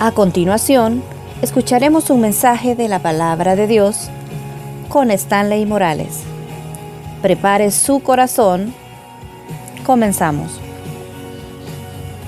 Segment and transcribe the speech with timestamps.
[0.00, 1.02] A continuación,
[1.42, 4.10] escucharemos un mensaje de la palabra de Dios
[4.88, 6.20] con Stanley Morales.
[7.20, 8.72] Prepare su corazón.
[9.84, 10.52] Comenzamos.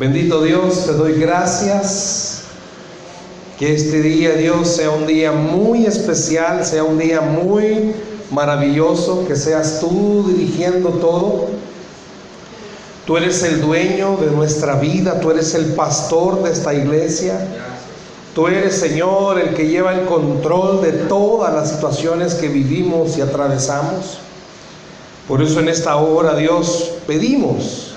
[0.00, 2.42] Bendito Dios, te doy gracias.
[3.56, 7.94] Que este día, Dios, sea un día muy especial, sea un día muy
[8.32, 11.46] maravilloso, que seas tú dirigiendo todo.
[13.10, 17.44] Tú eres el dueño de nuestra vida, tú eres el pastor de esta iglesia.
[18.36, 23.20] Tú eres, Señor, el que lleva el control de todas las situaciones que vivimos y
[23.20, 24.18] atravesamos.
[25.26, 27.94] Por eso en esta hora, Dios, pedimos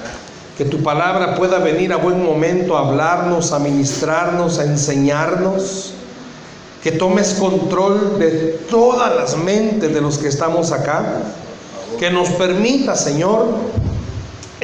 [0.57, 5.93] que tu palabra pueda venir a buen momento a hablarnos, a ministrarnos, a enseñarnos.
[6.81, 11.21] Que tomes control de todas las mentes de los que estamos acá.
[11.99, 13.45] Que nos permita, Señor,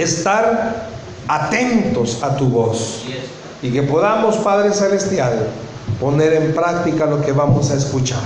[0.02, 0.88] estar
[1.28, 3.04] atentos a tu voz.
[3.62, 5.48] Y que podamos, Padre Celestial,
[6.00, 8.22] poner en práctica lo que vamos a escuchar.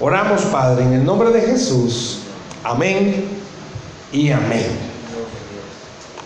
[0.00, 2.20] Oramos, Padre, en el nombre de Jesús.
[2.64, 3.24] Amén
[4.10, 4.92] y amén.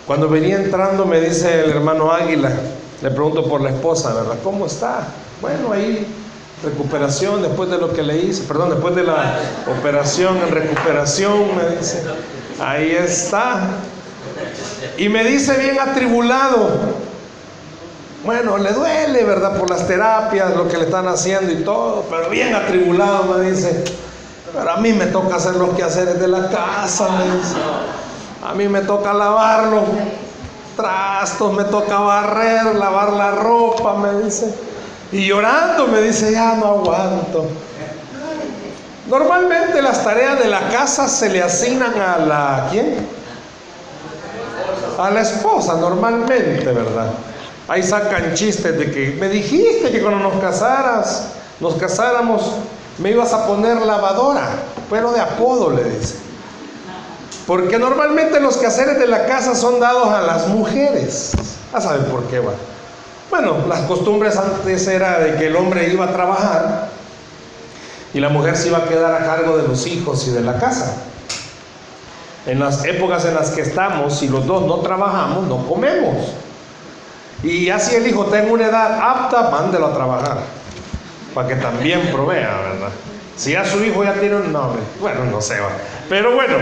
[0.06, 2.52] Cuando venía entrando me dice el hermano Águila,
[3.02, 4.36] le pregunto por la esposa, ¿verdad?
[4.44, 5.08] ¿Cómo está?
[5.40, 6.06] Bueno, ahí
[6.62, 9.38] recuperación después de lo que le hice, perdón, después de la
[9.78, 12.02] operación en recuperación, me dice.
[12.60, 13.68] Ahí está.
[14.98, 16.70] Y me dice bien atribulado,
[18.24, 19.58] bueno, le duele, ¿verdad?
[19.58, 23.84] Por las terapias, lo que le están haciendo y todo, pero bien atribulado me dice.
[24.52, 27.56] Pero a mí me toca hacer los quehaceres de la casa, me dice.
[28.44, 29.84] A mí me toca lavar los
[30.76, 34.52] trastos, me toca barrer, lavar la ropa, me dice.
[35.12, 37.46] Y llorando me dice, ya no aguanto.
[39.08, 43.06] Normalmente las tareas de la casa se le asignan a la ¿quién?
[44.98, 47.10] A la esposa, normalmente, ¿verdad?
[47.68, 51.28] Ahí sacan chistes de que me dijiste que cuando nos casaras,
[51.60, 52.52] nos casáramos,
[52.98, 54.48] me ibas a poner lavadora,
[54.88, 56.16] pero de apodo le dice.
[57.46, 61.32] Porque normalmente los quehaceres de la casa son dados a las mujeres.
[61.72, 62.52] Ya saben por qué va.
[63.30, 66.88] Bueno, las costumbres antes era de que el hombre iba a trabajar
[68.14, 70.58] y la mujer se iba a quedar a cargo de los hijos y de la
[70.58, 70.94] casa.
[72.46, 76.32] En las épocas en las que estamos, si los dos no trabajamos, no comemos.
[77.42, 80.38] Y así el hijo tenga una edad apta, mándelo a trabajar,
[81.34, 82.88] para que también provea, ¿verdad?
[83.36, 85.68] Si ya su hijo ya tiene un nombre, bueno, no sé, va.
[86.08, 86.56] Pero bueno,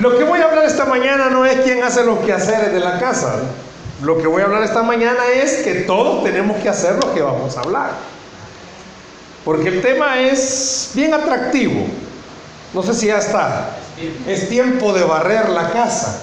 [0.00, 2.98] lo que voy a hablar esta mañana no es quién hace los quehaceres de la
[2.98, 3.40] casa.
[4.00, 7.20] Lo que voy a hablar esta mañana es que todos tenemos que hacer lo que
[7.20, 7.90] vamos a hablar.
[9.44, 11.86] Porque el tema es bien atractivo.
[12.72, 13.76] No sé si ya está.
[14.26, 16.22] Es tiempo de barrer la casa.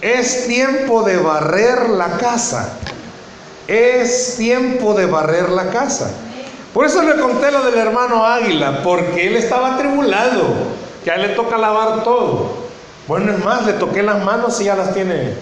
[0.00, 2.78] Es tiempo de barrer la casa.
[3.66, 6.10] Es tiempo de barrer la casa.
[6.72, 10.42] Por eso le conté lo del hermano Águila, porque él estaba atribulado,
[11.02, 12.66] que a él le toca lavar todo.
[13.08, 15.34] Bueno, es más, le toqué las manos y ya las tiene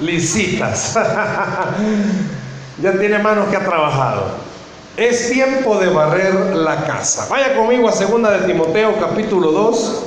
[0.00, 0.94] lisitas.
[2.82, 4.41] ya tiene manos que ha trabajado.
[4.96, 7.26] Es tiempo de barrer la casa.
[7.30, 10.02] Vaya conmigo a segunda de Timoteo capítulo 2.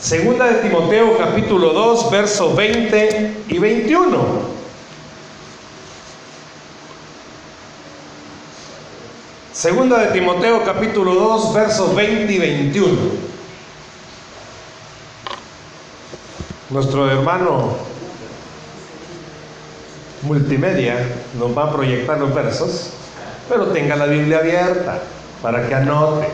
[0.00, 4.56] Segunda de Timoteo capítulo 2, versos 20 y 21.
[9.52, 12.96] Segunda de Timoteo capítulo 2, versos 20 y 21.
[16.70, 17.95] Nuestro hermano
[20.26, 20.96] multimedia
[21.38, 22.90] nos va a proyectar los versos,
[23.48, 24.98] pero tenga la Biblia abierta
[25.40, 26.26] para que anote.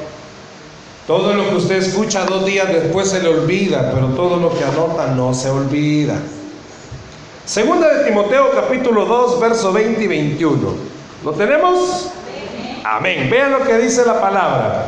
[1.07, 4.65] Todo lo que usted escucha dos días después se le olvida, pero todo lo que
[4.65, 6.15] anota no se olvida.
[7.45, 10.75] Segunda de Timoteo capítulo 2, verso 20 y 21.
[11.25, 12.11] ¿Lo tenemos?
[12.85, 13.29] Amén.
[13.31, 14.87] Vean lo que dice la palabra.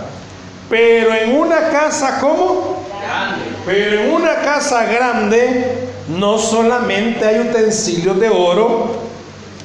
[0.70, 2.84] Pero en una casa, ¿cómo?
[3.66, 8.96] Pero en una casa grande no solamente hay utensilios de oro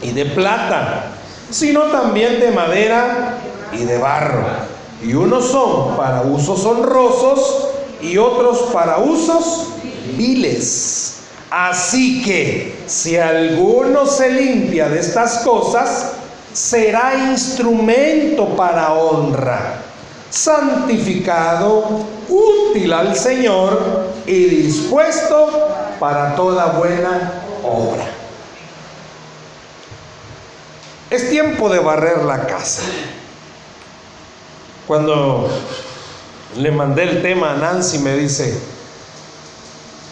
[0.02, 1.12] y de plata,
[1.50, 3.38] sino también de madera
[3.74, 4.70] y de barro
[5.02, 7.68] y unos son para usos honrosos
[8.02, 9.68] y otros para usos
[10.18, 11.16] viles.
[11.50, 16.12] Así que si alguno se limpia de estas cosas,
[16.54, 19.82] será instrumento para honra,
[20.30, 25.70] santificado, útil al Señor y dispuesto
[26.00, 28.06] para toda buena obra.
[31.10, 32.84] Es tiempo de barrer la casa.
[34.88, 35.50] Cuando
[36.58, 38.60] le mandé el tema a Nancy, me dice,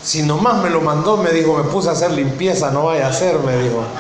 [0.03, 3.09] Si nomás me lo mandó, me dijo, me puse a hacer limpieza, no vaya a
[3.09, 3.83] hacer, me dijo.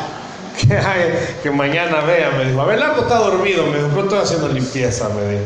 [0.57, 2.61] Que, que mañana vea, me dijo.
[2.61, 5.43] Abelardo está dormido, me dijo, pero estoy haciendo limpieza, me dijo.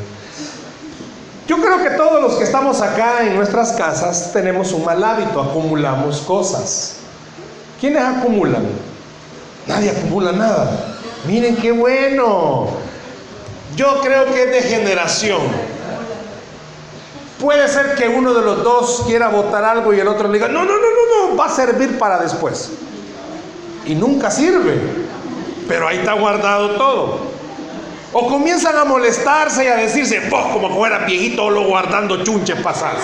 [1.51, 5.41] Yo creo que todos los que estamos acá en nuestras casas tenemos un mal hábito,
[5.41, 6.99] acumulamos cosas.
[7.77, 8.63] ¿Quiénes acumulan?
[9.67, 10.95] Nadie acumula nada.
[11.27, 12.69] Miren qué bueno.
[13.75, 15.41] Yo creo que es de generación.
[17.37, 20.47] Puede ser que uno de los dos quiera votar algo y el otro le diga,
[20.47, 22.71] no, no, no, no, no, va a servir para después.
[23.85, 24.79] Y nunca sirve,
[25.67, 27.30] pero ahí está guardado todo.
[28.13, 33.03] O comienzan a molestarse y a decirse, vos como fuera viejito lo guardando chunches pasadas.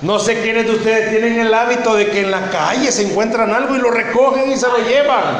[0.00, 3.52] No sé quiénes de ustedes tienen el hábito de que en la calle se encuentran
[3.52, 5.36] algo y lo recogen y se lo llevan.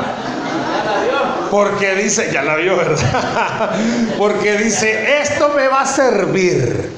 [1.50, 3.70] Porque dice, ya la vio, ¿verdad?
[4.19, 6.93] Porque dice, esto me va a servir.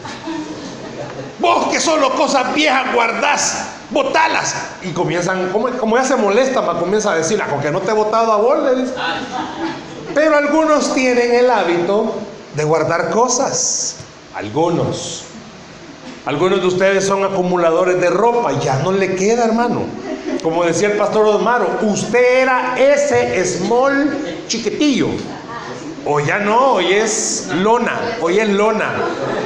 [1.39, 4.55] Vos que solo cosas viejas guardás, botalas.
[4.83, 8.33] Y comienzan, como, ya se molesta, comienza a decir, con que no te he botado
[8.33, 8.59] a vos,
[10.15, 12.15] Pero algunos tienen el hábito
[12.55, 13.97] de guardar cosas.
[14.35, 15.25] Algunos.
[16.25, 19.83] Algunos de ustedes son acumuladores de ropa, ya no le queda, hermano.
[20.43, 25.09] Como decía el pastor Osmaro, usted era ese small chiquitillo.
[26.07, 28.93] Hoy ya no, hoy es lona, hoy es lona,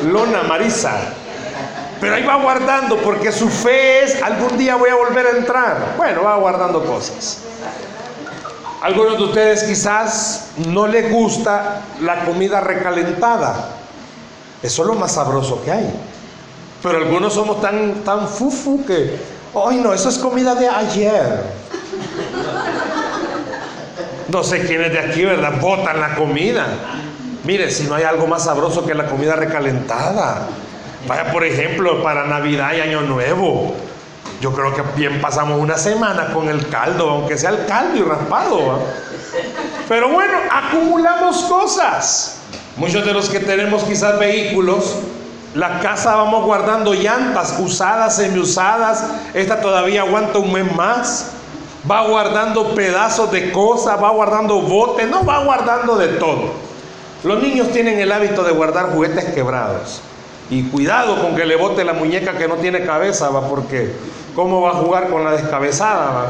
[0.04, 1.14] lona Marisa.
[2.00, 5.94] Pero ahí va guardando porque su fe es, algún día voy a volver a entrar.
[5.96, 7.38] Bueno, va guardando cosas.
[8.80, 13.70] Algunos de ustedes quizás no les gusta la comida recalentada.
[14.62, 15.92] Eso es lo más sabroso que hay.
[16.82, 19.18] Pero algunos somos tan, tan fufu que,
[19.54, 21.42] ay no, eso es comida de ayer.
[24.28, 25.60] No sé quiénes de aquí, ¿verdad?
[25.60, 26.66] Botan la comida.
[27.44, 30.46] Mire, si no hay algo más sabroso que la comida recalentada.
[31.08, 33.74] Vaya, por ejemplo, para Navidad y Año Nuevo.
[34.40, 38.02] Yo creo que bien pasamos una semana con el caldo, aunque sea el caldo y
[38.02, 38.80] raspado.
[39.88, 42.36] Pero bueno, acumulamos cosas.
[42.76, 44.94] Muchos de los que tenemos quizás vehículos,
[45.54, 49.04] la casa vamos guardando llantas usadas, semiusadas.
[49.34, 51.32] Esta todavía aguanta un mes más.
[51.90, 56.52] Va guardando pedazos de cosas, va guardando botes, no va guardando de todo.
[57.24, 60.00] Los niños tienen el hábito de guardar juguetes quebrados.
[60.50, 63.92] Y cuidado con que le bote la muñeca que no tiene cabeza, va, porque
[64.34, 66.10] ¿cómo va a jugar con la descabezada?
[66.10, 66.26] Va?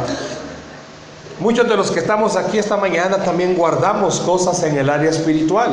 [1.41, 5.73] Muchos de los que estamos aquí esta mañana también guardamos cosas en el área espiritual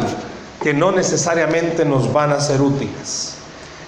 [0.61, 3.35] que no necesariamente nos van a ser útiles.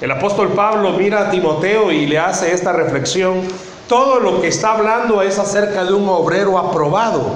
[0.02, 3.42] El apóstol Pablo mira a Timoteo y le hace esta reflexión.
[3.88, 7.36] Todo lo que está hablando es acerca de un obrero aprobado,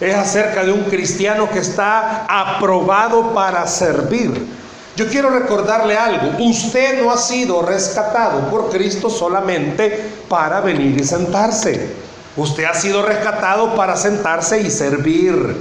[0.00, 4.46] es acerca de un cristiano que está aprobado para servir.
[4.94, 11.04] Yo quiero recordarle algo, usted no ha sido rescatado por Cristo solamente para venir y
[11.04, 11.88] sentarse.
[12.36, 15.56] Usted ha sido rescatado para sentarse y servir.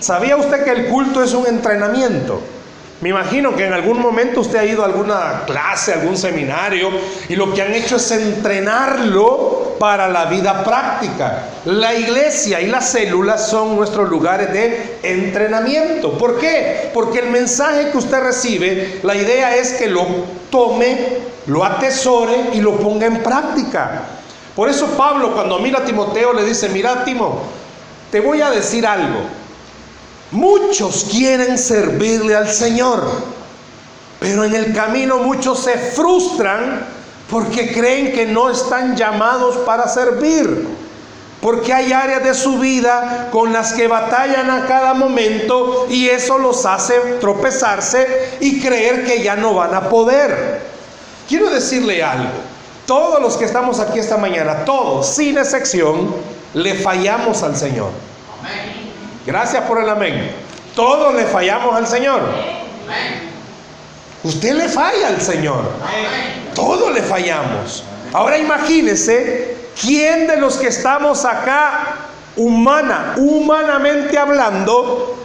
[0.00, 2.40] ¿Sabía usted que el culto es un entrenamiento?
[3.00, 6.90] Me imagino que en algún momento usted ha ido a alguna clase, algún seminario,
[7.30, 11.44] y lo que han hecho es entrenarlo para la vida práctica.
[11.64, 16.18] La iglesia y las células son nuestros lugares de entrenamiento.
[16.18, 16.90] ¿Por qué?
[16.92, 20.06] Porque el mensaje que usted recibe, la idea es que lo
[20.50, 20.98] tome,
[21.46, 24.02] lo atesore y lo ponga en práctica.
[24.54, 27.40] Por eso Pablo cuando mira a Timoteo le dice, mira Timo,
[28.10, 29.20] te voy a decir algo.
[30.32, 33.02] Muchos quieren servirle al Señor,
[34.20, 36.86] pero en el camino muchos se frustran
[37.28, 40.68] porque creen que no están llamados para servir.
[41.40, 46.36] Porque hay áreas de su vida con las que batallan a cada momento y eso
[46.36, 50.60] los hace tropezarse y creer que ya no van a poder.
[51.26, 52.30] Quiero decirle algo.
[52.86, 56.14] Todos los que estamos aquí esta mañana, todos, sin excepción,
[56.52, 58.09] le fallamos al Señor.
[59.26, 60.32] Gracias por el amén.
[60.74, 62.20] Todos le fallamos al Señor.
[64.22, 65.62] Usted le falla al Señor.
[66.54, 67.84] Todos le fallamos.
[68.12, 71.96] Ahora imagínese quién de los que estamos acá,
[72.36, 75.16] humana, humanamente hablando,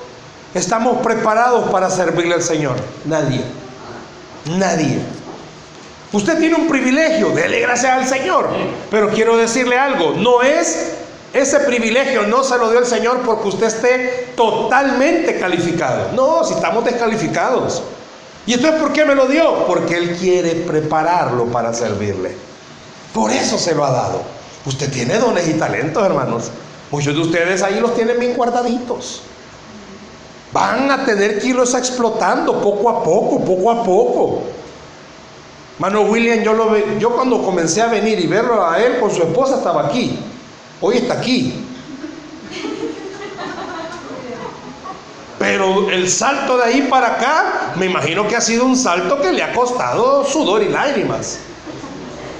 [0.53, 2.75] estamos preparados para servirle al Señor.
[3.05, 3.41] Nadie.
[4.45, 4.99] Nadie.
[6.11, 8.47] Usted tiene un privilegio, dele gracias al Señor.
[8.89, 10.94] Pero quiero decirle algo, no es
[11.35, 16.13] ese privilegio no se lo dio el Señor porque usted esté totalmente calificado.
[16.13, 17.83] No, si estamos descalificados.
[18.45, 19.65] ¿Y entonces por qué me lo dio?
[19.67, 22.37] Porque Él quiere prepararlo para servirle.
[23.13, 24.21] Por eso se lo ha dado.
[24.65, 26.51] Usted tiene dones y talentos, hermanos.
[26.89, 29.21] Muchos de ustedes ahí los tienen bien guardaditos.
[30.53, 34.41] Van a tener que irlos explotando poco a poco, poco a poco.
[35.79, 39.57] Mano William, yo yo cuando comencé a venir y verlo a él con su esposa
[39.57, 40.17] estaba aquí.
[40.81, 41.65] Hoy está aquí.
[45.39, 49.31] Pero el salto de ahí para acá, me imagino que ha sido un salto que
[49.31, 51.39] le ha costado sudor y lágrimas.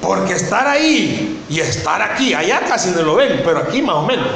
[0.02, 4.04] Porque estar ahí y estar aquí, allá casi no lo ven, pero aquí más o
[4.04, 4.28] menos.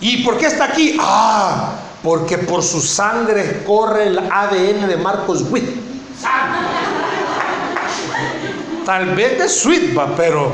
[0.00, 0.96] ¿Y por qué está aquí?
[1.00, 1.72] Ah,
[2.02, 5.64] porque por su sangre corre el ADN de Marcos Witt.
[8.86, 10.52] Tal vez de Sweet, pero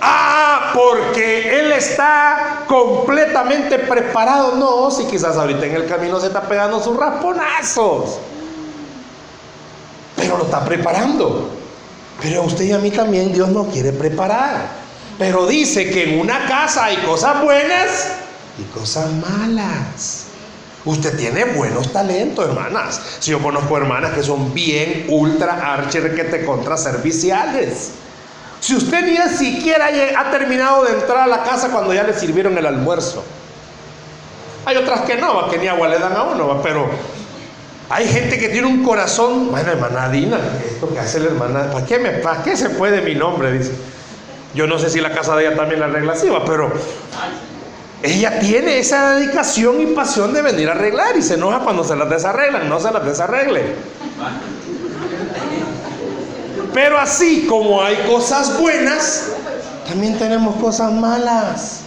[0.00, 4.54] Ah, porque Él está completamente preparado.
[4.56, 8.18] No, si quizás ahorita en el camino se está pegando sus rasponazos.
[10.14, 11.50] Pero lo está preparando.
[12.22, 14.68] Pero a usted y a mí también Dios nos quiere preparar.
[15.18, 18.08] Pero dice que en una casa hay cosas buenas
[18.58, 20.25] y cosas malas.
[20.86, 23.18] Usted tiene buenos talentos, hermanas.
[23.18, 27.90] Si yo conozco hermanas que son bien ultra archer que te contra serviciales.
[28.60, 32.56] Si usted ni siquiera ha terminado de entrar a la casa cuando ya le sirvieron
[32.56, 33.24] el almuerzo.
[34.64, 36.88] Hay otras que no, que ni agua le dan a uno, pero
[37.90, 39.50] hay gente que tiene un corazón.
[39.50, 43.02] Bueno, hermana Dina, esto que hace la hermana, ¿para qué, me, ¿para qué se puede
[43.02, 43.52] mi nombre?
[43.52, 43.72] Dice.
[44.54, 46.72] Yo no sé si la casa de ella también la arregla así, pero
[48.06, 51.96] ella tiene esa dedicación y pasión de venir a arreglar y se enoja cuando se
[51.96, 53.74] las desarreglan, no se las desarregle.
[56.72, 59.28] Pero así como hay cosas buenas,
[59.88, 61.80] también tenemos cosas malas.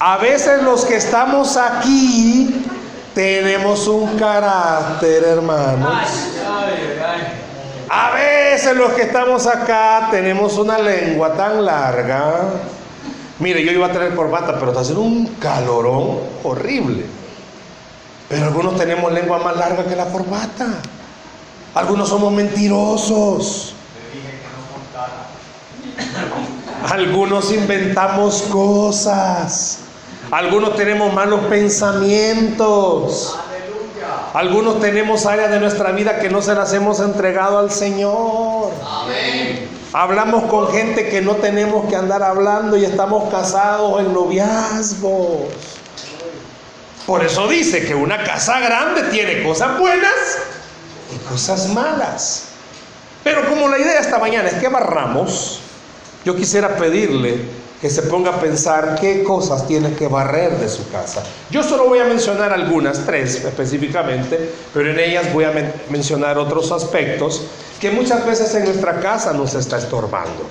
[0.00, 2.64] A veces los que estamos aquí
[3.14, 5.90] tenemos un carácter, hermanos.
[7.88, 12.40] A veces los que estamos acá tenemos una lengua tan larga.
[13.40, 17.06] Mire, yo iba a tener corbata, pero está haciendo un calorón horrible.
[18.28, 20.66] Pero algunos tenemos lengua más larga que la corbata.
[21.74, 23.74] Algunos somos mentirosos.
[26.90, 29.80] Algunos inventamos cosas.
[30.30, 33.38] Algunos tenemos malos pensamientos.
[34.34, 38.70] Algunos tenemos áreas de nuestra vida que no se las hemos entregado al Señor.
[39.92, 45.48] Hablamos con gente que no tenemos que andar hablando y estamos casados en noviazgos.
[47.06, 50.38] Por eso dice que una casa grande tiene cosas buenas
[51.14, 52.48] y cosas malas.
[53.24, 55.60] Pero como la idea esta mañana es que barramos,
[56.24, 60.88] yo quisiera pedirle que se ponga a pensar qué cosas tiene que barrer de su
[60.90, 61.22] casa.
[61.50, 65.52] Yo solo voy a mencionar algunas, tres específicamente, pero en ellas voy a
[65.88, 67.42] mencionar otros aspectos
[67.80, 70.44] que muchas veces en nuestra casa nos está estorbando.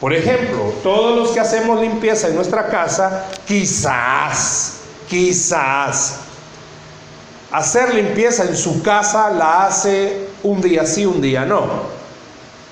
[0.00, 4.76] Por ejemplo, todos los que hacemos limpieza en nuestra casa, quizás,
[5.08, 6.20] quizás
[7.50, 11.66] hacer limpieza en su casa la hace un día sí, un día no.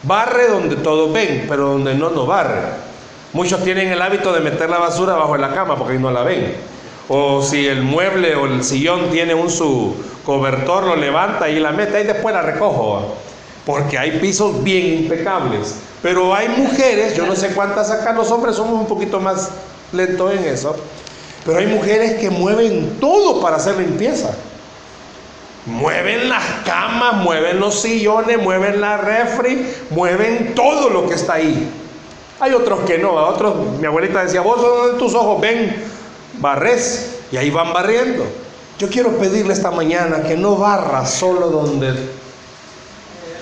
[0.05, 2.88] Barre donde todos ven, pero donde no, no barre.
[3.38, 6.25] Muchos tienen el hábito de meter la basura bajo la cama porque ahí no la
[6.25, 6.57] ven.
[7.09, 9.95] O si el mueble o el sillón tiene un su
[10.26, 13.14] cobertor, lo levanta y la mete y después la recojo.
[13.64, 15.76] Porque hay pisos bien impecables.
[16.02, 19.50] Pero hay mujeres, yo no sé cuántas acá, los hombres somos un poquito más
[19.92, 20.75] lentos en eso.
[21.47, 24.35] Pero hay mujeres que mueven todo para hacer limpieza.
[25.64, 31.71] Mueven las camas, mueven los sillones, mueven la refri, mueven todo lo que está ahí.
[32.40, 35.85] Hay otros que no, a otros, mi abuelita decía, vos donde tus ojos ven,
[36.38, 38.25] barres, y ahí van barriendo.
[38.78, 41.95] Yo quiero pedirle esta mañana que no barra solo donde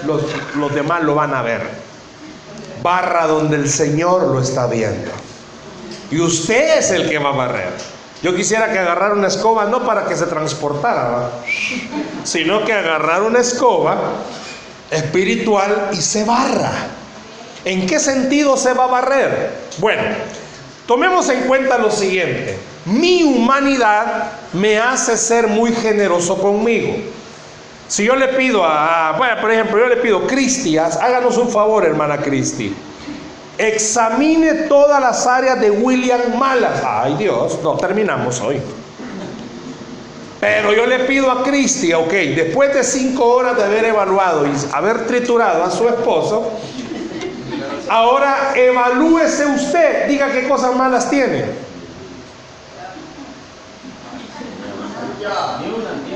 [0.06, 0.22] los,
[0.56, 1.62] los demás lo van a ver.
[2.82, 5.10] Barra donde el Señor lo está viendo.
[6.10, 7.72] Y usted es el que va a barrer.
[8.22, 11.30] Yo quisiera que agarrara una escoba no para que se transportara,
[12.24, 13.98] sino que agarrar una escoba
[14.90, 16.95] espiritual y se barra.
[17.66, 19.50] ¿En qué sentido se va a barrer?
[19.78, 20.02] Bueno,
[20.86, 22.56] tomemos en cuenta lo siguiente.
[22.84, 26.94] Mi humanidad me hace ser muy generoso conmigo.
[27.88, 31.84] Si yo le pido a, bueno, por ejemplo, yo le pido, Cristias, háganos un favor,
[31.84, 32.72] hermana Cristi.
[33.58, 36.84] Examine todas las áreas de William malas.
[36.86, 38.60] Ay Dios, no terminamos hoy.
[40.38, 44.50] Pero yo le pido a Cristi, ok, después de cinco horas de haber evaluado y
[44.72, 46.52] haber triturado a su esposo,
[47.88, 51.44] ahora evalúese usted, diga qué cosas malas tiene.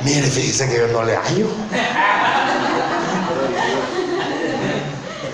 [0.04, 1.48] Mire, fíjese que yo no le hallo.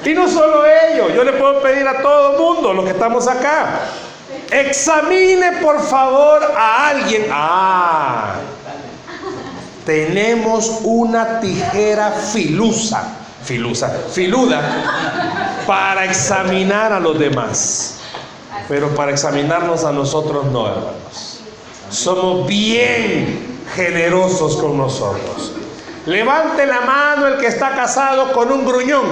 [0.04, 3.26] Y no solo ellos, yo le puedo pedir a todo el mundo, los que estamos
[3.26, 3.80] acá,
[4.50, 7.26] examine por favor a alguien.
[7.32, 8.36] Ah,
[9.84, 13.04] tenemos una tijera filusa,
[13.46, 18.00] filusa, filuda, para examinar a los demás.
[18.68, 21.40] Pero para examinarnos a nosotros no, hermanos.
[21.88, 25.52] Somos bien generosos con nosotros.
[26.06, 29.04] Levante la mano el que está casado con un gruñón.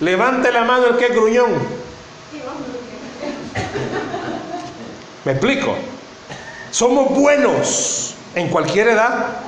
[0.00, 1.52] Levante la mano el que es gruñón.
[5.24, 5.74] ¿Me explico?
[6.70, 9.45] Somos buenos en cualquier edad.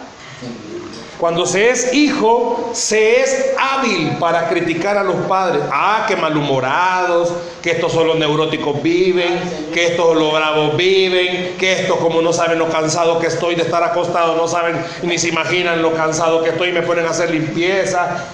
[1.19, 5.63] Cuando se es hijo, se es hábil para criticar a los padres.
[5.73, 9.41] Ah, que malhumorados, que estos son los neuróticos viven,
[9.75, 13.63] que estos los bravos viven, que estos como no saben lo cansado que estoy de
[13.63, 17.11] estar acostado, no saben ni se imaginan lo cansado que estoy y me ponen a
[17.11, 18.25] hacer limpieza.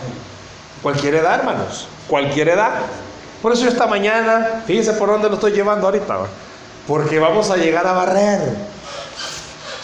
[0.82, 2.82] Cualquier edad, hermanos, cualquier edad.
[3.40, 6.18] Por eso esta mañana, fíjense por dónde lo estoy llevando ahorita,
[6.86, 8.73] porque vamos a llegar a barrer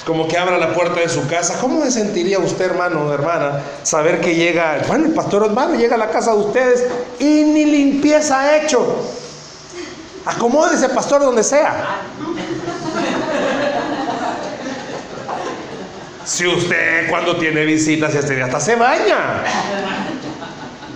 [0.07, 1.59] como que abra la puerta de su casa.
[1.61, 5.97] ¿Cómo se sentiría usted, hermano o hermana, saber que llega, bueno, el pastor hermano llega
[5.97, 6.87] a la casa de ustedes
[7.19, 9.05] y ni limpieza ha hecho?
[10.25, 12.03] Acomódese, pastor, donde sea.
[16.25, 19.43] Si usted cuando tiene visitas este hasta se baña.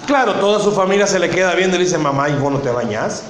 [0.07, 2.59] Claro, toda su familia se le queda viendo y le dice, mamá, ¿y vos no
[2.59, 3.25] te bañas?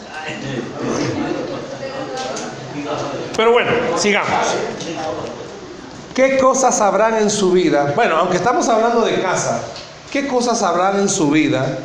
[3.36, 4.54] Pero bueno, sigamos.
[6.14, 7.92] ¿Qué cosas habrán en su vida?
[7.96, 9.62] Bueno, aunque estamos hablando de casa,
[10.12, 11.78] ¿qué cosas habrán en su vida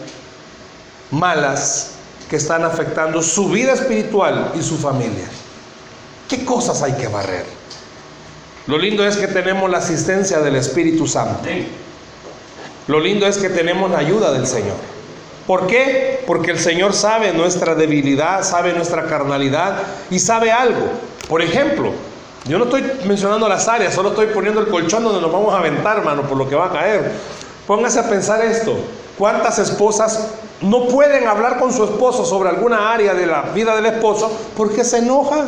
[1.10, 1.94] malas
[2.30, 5.28] que están afectando su vida espiritual y su familia?
[6.28, 7.46] ¿Qué cosas hay que barrer?
[8.68, 11.50] Lo lindo es que tenemos la asistencia del Espíritu Santo.
[12.88, 14.78] Lo lindo es que tenemos la ayuda del Señor.
[15.48, 16.24] ¿Por qué?
[16.28, 19.82] Porque el Señor sabe nuestra debilidad, sabe nuestra carnalidad
[20.12, 20.86] y sabe algo.
[21.28, 21.94] Por ejemplo,
[22.46, 25.60] yo no estoy mencionando las áreas, solo estoy poniendo el colchón donde nos vamos a
[25.60, 27.12] aventar, hermano, por lo que va a caer.
[27.68, 28.76] Póngase a pensar esto.
[29.18, 30.28] ¿Cuántas esposas
[30.62, 34.84] no pueden hablar con su esposo sobre alguna área de la vida del esposo porque
[34.84, 35.46] se enoja?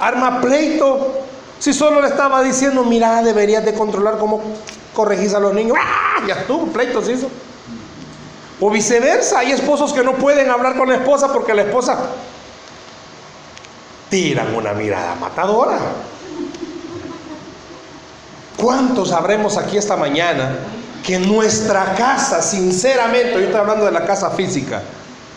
[0.00, 1.20] Arma pleito.
[1.60, 4.42] Si solo le estaba diciendo, mira, deberías de controlar cómo
[4.92, 5.76] corregís a los niños.
[5.80, 6.22] ¡Ah!
[6.26, 7.28] Ya estuvo, pleito se hizo.
[8.60, 11.98] O viceversa, hay esposos que no pueden hablar con la esposa porque la esposa
[14.14, 15.76] tiran una mirada matadora.
[18.56, 20.56] ¿Cuántos sabremos aquí esta mañana
[21.04, 24.82] que nuestra casa, sinceramente, yo estoy hablando de la casa física,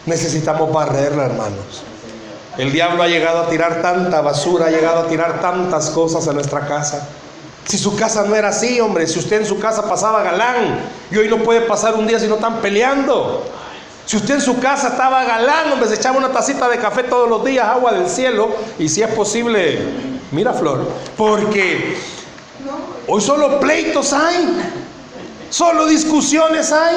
[0.06, 1.82] necesitamos barrerla, hermanos?
[2.60, 6.34] El diablo ha llegado a tirar tanta basura, ha llegado a tirar tantas cosas a
[6.34, 7.08] nuestra casa.
[7.66, 11.18] Si su casa no era así, hombre, si usted en su casa pasaba galán y
[11.18, 13.44] hoy no puede pasar un día si no están peleando.
[14.08, 17.30] Si usted en su casa estaba galán, hombre, se echaba una tacita de café todos
[17.30, 18.48] los días, agua del cielo,
[18.80, 19.82] y si es posible,
[20.32, 21.98] mira Flor, porque
[23.06, 24.48] hoy solo pleitos hay,
[25.50, 26.96] solo discusiones hay.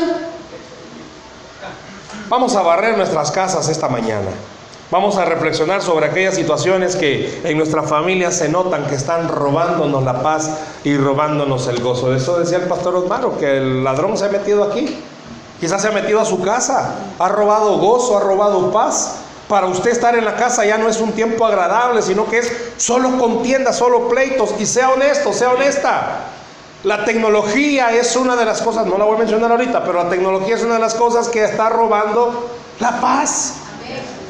[2.29, 4.31] Vamos a barrer nuestras casas esta mañana.
[4.93, 10.05] Vamos a reflexionar sobre aquellas situaciones que en nuestra familia se notan que están robándonos
[10.05, 10.49] la paz
[10.85, 12.15] y robándonos el gozo.
[12.15, 14.97] Eso decía el pastor Osmaro, que el ladrón se ha metido aquí.
[15.61, 19.17] Quizás se ha metido a su casa, ha robado gozo, ha robado paz.
[19.47, 22.53] Para usted estar en la casa ya no es un tiempo agradable, sino que es
[22.79, 24.55] solo contienda, solo pleitos.
[24.59, 26.21] Y sea honesto, sea honesta.
[26.85, 30.09] La tecnología es una de las cosas, no la voy a mencionar ahorita, pero la
[30.09, 33.57] tecnología es una de las cosas que está robando la paz.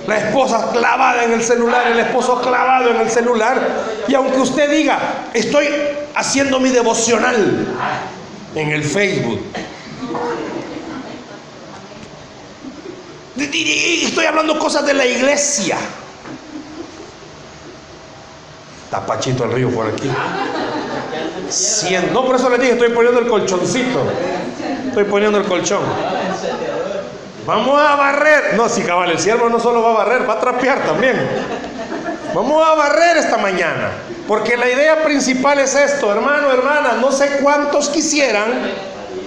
[0.09, 3.61] La esposa clavada en el celular, el esposo clavado en el celular.
[4.09, 4.99] Y aunque usted diga,
[5.33, 5.69] estoy
[6.17, 7.69] haciendo mi devocional
[8.57, 9.41] en el Facebook,
[13.41, 15.79] Estoy hablando cosas de la iglesia.
[18.91, 20.11] Tapachito el río por aquí.
[22.13, 24.03] No, por eso le dije, estoy poniendo el colchoncito.
[24.89, 25.83] Estoy poniendo el colchón.
[27.47, 28.55] Vamos a barrer.
[28.57, 31.17] No, si cabal, el siervo no solo va a barrer, va a trapear también.
[32.35, 33.91] Vamos a barrer esta mañana.
[34.29, 36.99] Porque la idea principal es esto, hermano, hermana.
[37.01, 38.71] No sé cuántos quisieran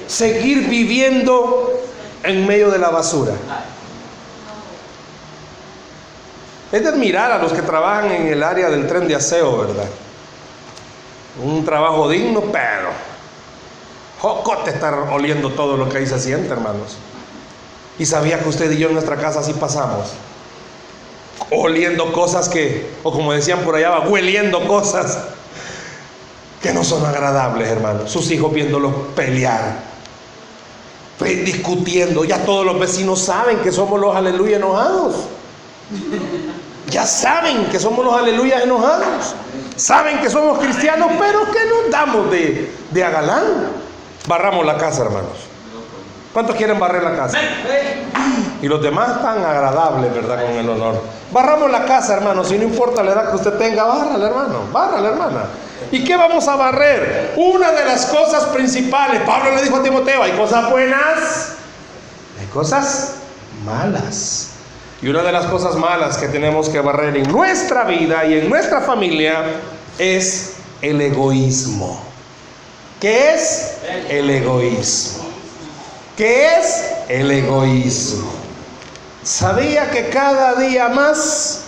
[0.08, 1.82] seguir viviendo
[2.23, 3.34] en medio de la basura.
[6.74, 9.86] Es de admirar a los que trabajan en el área del tren de aseo, ¿verdad?
[11.44, 12.90] Un trabajo digno, pero
[14.20, 16.98] jocote estar oliendo todo lo que ahí se siente, hermanos.
[18.00, 20.14] Y sabía que usted y yo en nuestra casa así pasamos.
[21.52, 25.20] Oliendo cosas que, o como decían por allá, hueliendo cosas
[26.60, 28.10] que no son agradables, hermanos.
[28.10, 29.76] Sus hijos viéndolos pelear,
[31.20, 32.24] discutiendo.
[32.24, 35.18] Ya todos los vecinos saben que somos los aleluya enojados.
[36.89, 39.36] Ya saben que somos los aleluyas enojados.
[39.76, 43.43] saben que somos cristianos, pero que nos damos de, de agalán.
[44.28, 45.54] Barramos la casa, hermanos.
[46.34, 47.38] ¿Cuántos quieren barrer la casa?
[48.62, 50.46] Y los demás tan agradables, ¿verdad?
[50.46, 51.02] Con el honor.
[51.32, 52.48] Barramos la casa, hermanos.
[52.48, 54.60] Si no importa la edad que usted tenga, bárrala, hermano.
[54.72, 55.46] Bárrala, hermana.
[55.91, 57.34] ¿Y qué vamos a barrer?
[57.38, 59.22] Una de las cosas principales.
[59.22, 61.50] Pablo le dijo a Timoteo, hay cosas buenas,
[62.39, 63.15] hay cosas
[63.63, 64.53] malas.
[65.04, 68.50] Y una de las cosas malas que tenemos que barrer en nuestra vida y en
[68.50, 69.44] nuestra familia
[70.00, 72.02] es el egoísmo.
[73.02, 73.74] ¿Qué es?
[74.08, 75.26] El egoísmo.
[76.16, 76.86] ¿Qué es?
[77.10, 78.32] El egoísmo.
[79.24, 81.63] ¿Sabía que cada día más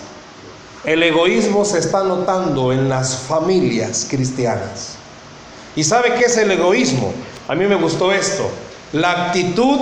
[0.86, 4.94] el egoísmo se está notando en las familias cristianas?
[5.76, 7.12] ¿Y sabe qué es el egoísmo?
[7.50, 8.50] A mí me gustó esto.
[8.94, 9.80] La actitud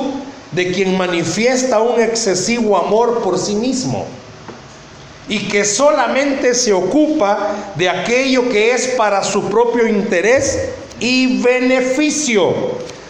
[0.53, 4.05] de quien manifiesta un excesivo amor por sí mismo
[5.27, 12.53] y que solamente se ocupa de aquello que es para su propio interés y beneficio,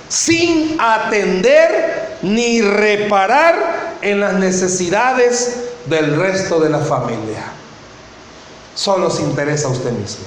[0.08, 5.56] sin atender ni reparar en las necesidades
[5.88, 7.44] del resto de la familia.
[8.76, 10.26] Solo se interesa a usted mismo.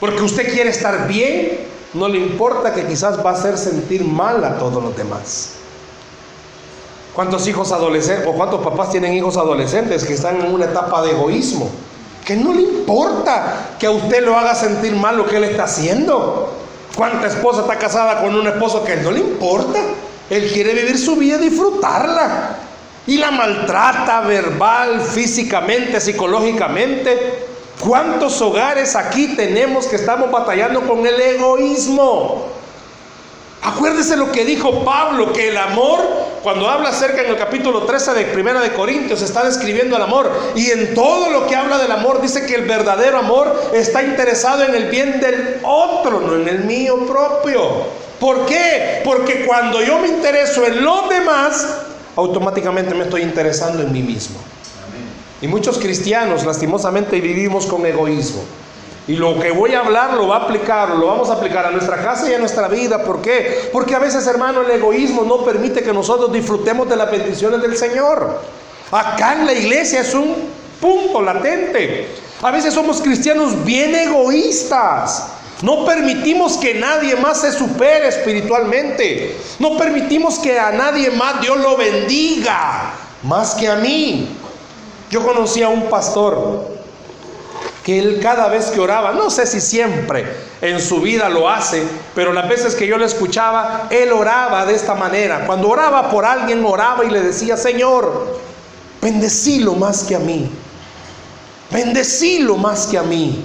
[0.00, 1.60] Porque usted quiere estar bien,
[1.94, 5.52] no le importa que quizás va a hacer sentir mal a todos los demás.
[7.14, 11.12] ¿Cuántos hijos adolescentes o cuántos papás tienen hijos adolescentes que están en una etapa de
[11.12, 11.70] egoísmo?
[12.24, 15.64] Que no le importa que a usted lo haga sentir mal lo que él está
[15.64, 16.52] haciendo.
[16.94, 19.78] ¿Cuánta esposa está casada con un esposo que no le importa?
[20.28, 22.58] Él quiere vivir su vida y disfrutarla.
[23.06, 27.55] Y la maltrata verbal, físicamente, psicológicamente.
[27.80, 32.46] ¿Cuántos hogares aquí tenemos que estamos batallando con el egoísmo?
[33.62, 36.00] Acuérdese lo que dijo Pablo, que el amor,
[36.42, 40.30] cuando habla acerca en el capítulo 13 de Primera de Corintios, está describiendo el amor.
[40.54, 44.62] Y en todo lo que habla del amor, dice que el verdadero amor está interesado
[44.62, 47.60] en el bien del otro, no en el mío propio.
[48.20, 49.02] ¿Por qué?
[49.04, 51.66] Porque cuando yo me intereso en los demás,
[52.14, 54.38] automáticamente me estoy interesando en mí mismo.
[55.46, 58.42] Y muchos cristianos lastimosamente vivimos con egoísmo.
[59.06, 61.70] Y lo que voy a hablar lo va a aplicar, lo vamos a aplicar a
[61.70, 63.04] nuestra casa y a nuestra vida.
[63.04, 63.70] ¿Por qué?
[63.72, 67.76] Porque a veces, hermano, el egoísmo no permite que nosotros disfrutemos de las bendiciones del
[67.76, 68.42] Señor.
[68.90, 70.34] Acá en la iglesia es un
[70.80, 72.08] punto latente.
[72.42, 75.28] A veces somos cristianos bien egoístas.
[75.62, 79.36] No permitimos que nadie más se supere espiritualmente.
[79.60, 84.28] No permitimos que a nadie más Dios lo bendiga más que a mí.
[85.10, 86.76] Yo conocí a un pastor
[87.84, 90.26] que él cada vez que oraba, no sé si siempre
[90.60, 91.84] en su vida lo hace,
[92.16, 95.46] pero las veces que yo le escuchaba, él oraba de esta manera.
[95.46, 98.40] Cuando oraba por alguien, oraba y le decía, Señor,
[99.00, 100.50] bendecilo más que a mí.
[101.70, 103.44] Bendecilo más que a mí.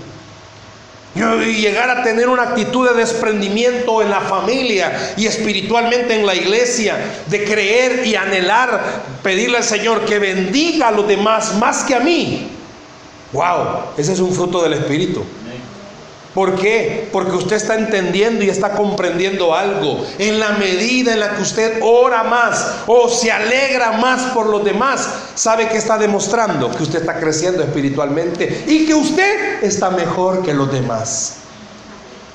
[1.13, 6.33] Yo llegar a tener una actitud de desprendimiento en la familia y espiritualmente en la
[6.35, 6.97] iglesia,
[7.27, 11.99] de creer y anhelar, pedirle al Señor que bendiga a los demás más que a
[11.99, 12.47] mí.
[13.33, 15.25] Wow, ese es un fruto del Espíritu.
[16.33, 17.09] ¿Por qué?
[17.11, 20.05] Porque usted está entendiendo y está comprendiendo algo.
[20.17, 24.63] En la medida en la que usted ora más o se alegra más por los
[24.63, 30.41] demás, sabe que está demostrando que usted está creciendo espiritualmente y que usted está mejor
[30.41, 31.35] que los demás.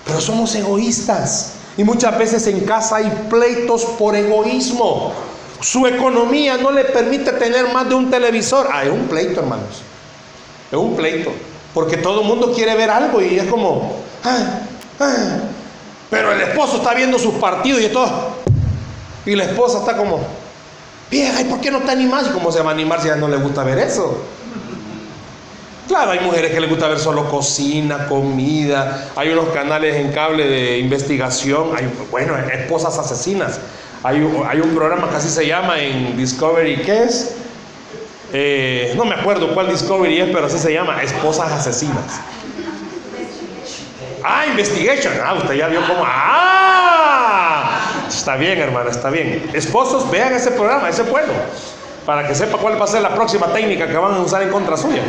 [0.05, 5.15] Pero somos egoístas y muchas veces en casa hay pleitos por egoísmo.
[5.63, 8.69] Su economía no le permite tener más de un televisor.
[8.71, 9.83] Hay un pleito, hermanos.
[10.71, 11.33] Es un pleito.
[11.77, 13.97] Porque todo el mundo quiere ver algo y es como,
[16.09, 18.09] pero el esposo está viendo sus partidos y todo.
[19.27, 20.21] Y la esposa está como,
[21.11, 22.31] vieja, ¿y por qué no animada?
[22.31, 24.23] ¿Y cómo se va a animar si a no le gusta ver eso?
[25.87, 29.11] Claro, hay mujeres que les gusta ver solo cocina, comida.
[29.15, 31.77] Hay unos canales en cable de investigación.
[31.77, 33.61] Hay, bueno, esposas asesinas.
[34.03, 34.17] Hay,
[34.49, 37.35] hay un programa que así se llama en Discovery, ¿qué es?
[38.33, 42.21] Eh, no me acuerdo cuál Discovery es, pero así se llama, Esposas Asesinas.
[44.25, 45.15] Ah, Investigation.
[45.25, 46.03] Ah, usted ya vio cómo.
[46.05, 49.51] Ah, está bien, hermana, está bien.
[49.53, 51.33] Esposos, vean ese programa, ese bueno,
[52.05, 54.51] para que sepa cuál va a ser la próxima técnica que van a usar en
[54.51, 55.03] contra suya.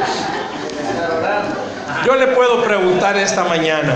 [2.05, 3.95] Yo le puedo preguntar esta mañana.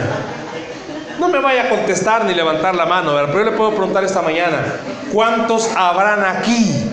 [1.20, 4.24] No me vaya a contestar ni levantar la mano, pero yo le puedo preguntar esta
[4.24, 4.58] mañana,
[5.14, 6.90] ¿cuántos habrán aquí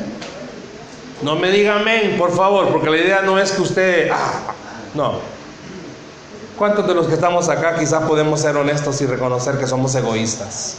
[1.23, 4.11] no me diga amén, por favor, porque la idea no es que usted...
[4.13, 4.53] Ah,
[4.95, 5.21] no.
[6.57, 10.79] ¿Cuántos de los que estamos acá quizás podemos ser honestos y reconocer que somos egoístas?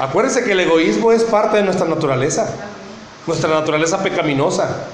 [0.00, 2.48] Acuérdense que el egoísmo es parte de nuestra naturaleza,
[3.26, 4.88] nuestra naturaleza pecaminosa.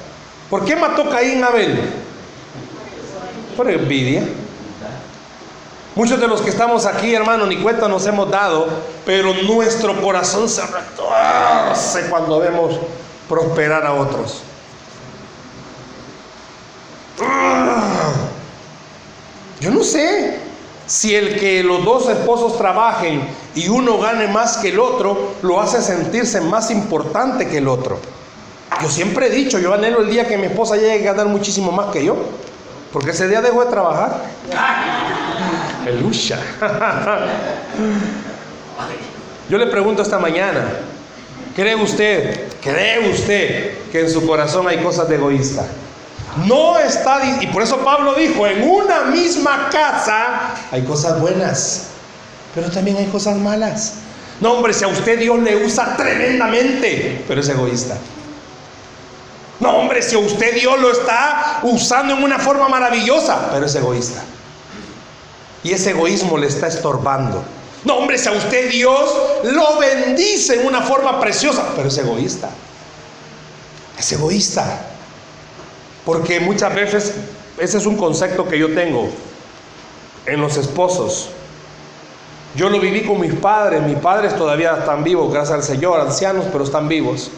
[0.51, 1.79] ¿Por qué mató Caín a Abel?
[3.57, 4.23] por envidia.
[5.95, 8.67] Muchos de los que estamos aquí, hermano, ni cuenta nos hemos dado,
[9.05, 12.77] pero nuestro corazón se retorce cuando vemos
[13.29, 14.43] prosperar a otros.
[19.61, 20.41] Yo no sé
[20.87, 25.61] si el que los dos esposos trabajen y uno gane más que el otro, lo
[25.61, 27.99] hace sentirse más importante que el otro.
[28.83, 31.71] Yo siempre he dicho, yo anhelo el día que mi esposa llegue a ganar muchísimo
[31.71, 32.17] más que yo,
[32.93, 34.23] porque ese día dejo de trabajar.
[35.83, 36.39] Aleluya.
[39.49, 40.65] Yo le pregunto esta mañana,
[41.55, 45.67] ¿cree usted, cree usted que en su corazón hay cosas de egoísta?
[46.47, 51.89] No está, y por eso Pablo dijo, en una misma casa hay cosas buenas,
[52.55, 53.95] pero también hay cosas malas.
[54.41, 57.97] No, hombre, si a usted Dios le usa tremendamente, pero es egoísta.
[59.61, 63.75] No, hombre, si a usted Dios lo está usando en una forma maravillosa, pero es
[63.75, 64.23] egoísta.
[65.65, 67.43] Y ese egoísmo le está estorbando.
[67.85, 69.11] No, hombre, si a usted Dios
[69.45, 72.51] lo bendice en una forma preciosa, pero es egoísta.
[73.99, 74.87] Es egoísta.
[76.05, 77.13] Porque muchas veces,
[77.59, 79.09] ese es un concepto que yo tengo
[80.27, 81.31] en los esposos.
[82.55, 86.47] Yo lo viví con mis padres, mis padres todavía están vivos, gracias al Señor, ancianos,
[86.53, 87.31] pero están vivos.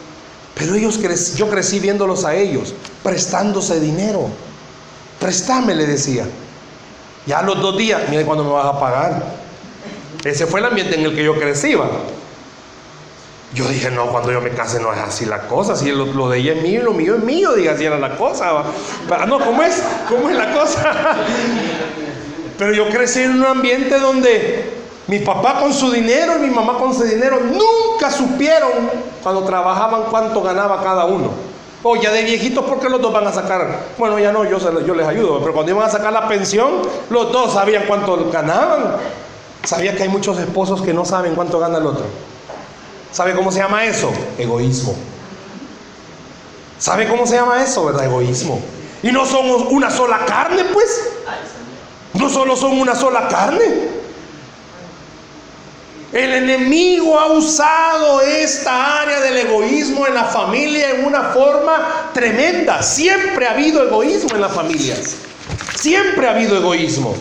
[0.55, 0.99] Pero ellos
[1.35, 4.29] yo crecí viéndolos a ellos, prestándose dinero.
[5.19, 6.25] Préstame, le decía.
[7.25, 9.23] Ya los dos días, mire cuándo me vas a pagar.
[10.23, 11.75] Ese fue el ambiente en el que yo crecí.
[13.53, 15.75] Yo dije, no, cuando yo me case no es así la cosa.
[15.75, 18.17] Si lo, de ella es mío y lo mío es mío, diga, así era la
[18.17, 18.63] cosa.
[19.07, 19.81] Pero, no, ¿cómo es?
[20.09, 21.15] ¿Cómo es la cosa?
[22.57, 24.73] Pero yo crecí en un ambiente donde
[25.07, 28.71] mi papá con su dinero y mi mamá con su dinero nunca supieron
[29.21, 31.31] cuando trabajaban cuánto ganaba cada uno.
[31.87, 33.79] O ya de viejitos, porque los dos van a sacar?
[33.99, 37.31] Bueno, ya no, yo, yo les ayudo, pero cuando iban a sacar la pensión, los
[37.31, 38.95] dos sabían cuánto ganaban.
[39.63, 42.05] ¿Sabía que hay muchos esposos que no saben cuánto gana el otro?
[43.11, 44.11] ¿Sabe cómo se llama eso?
[44.39, 44.95] Egoísmo.
[46.79, 48.05] ¿Sabe cómo se llama eso, verdad?
[48.05, 48.59] Egoísmo.
[49.03, 51.03] Y no somos una sola carne, pues.
[52.15, 53.63] No solo son una sola carne.
[56.15, 62.81] El enemigo ha usado esta área del egoísmo en la familia en una forma tremenda.
[62.81, 65.17] Siempre ha habido egoísmo en las familias.
[65.77, 67.13] Siempre ha habido egoísmo.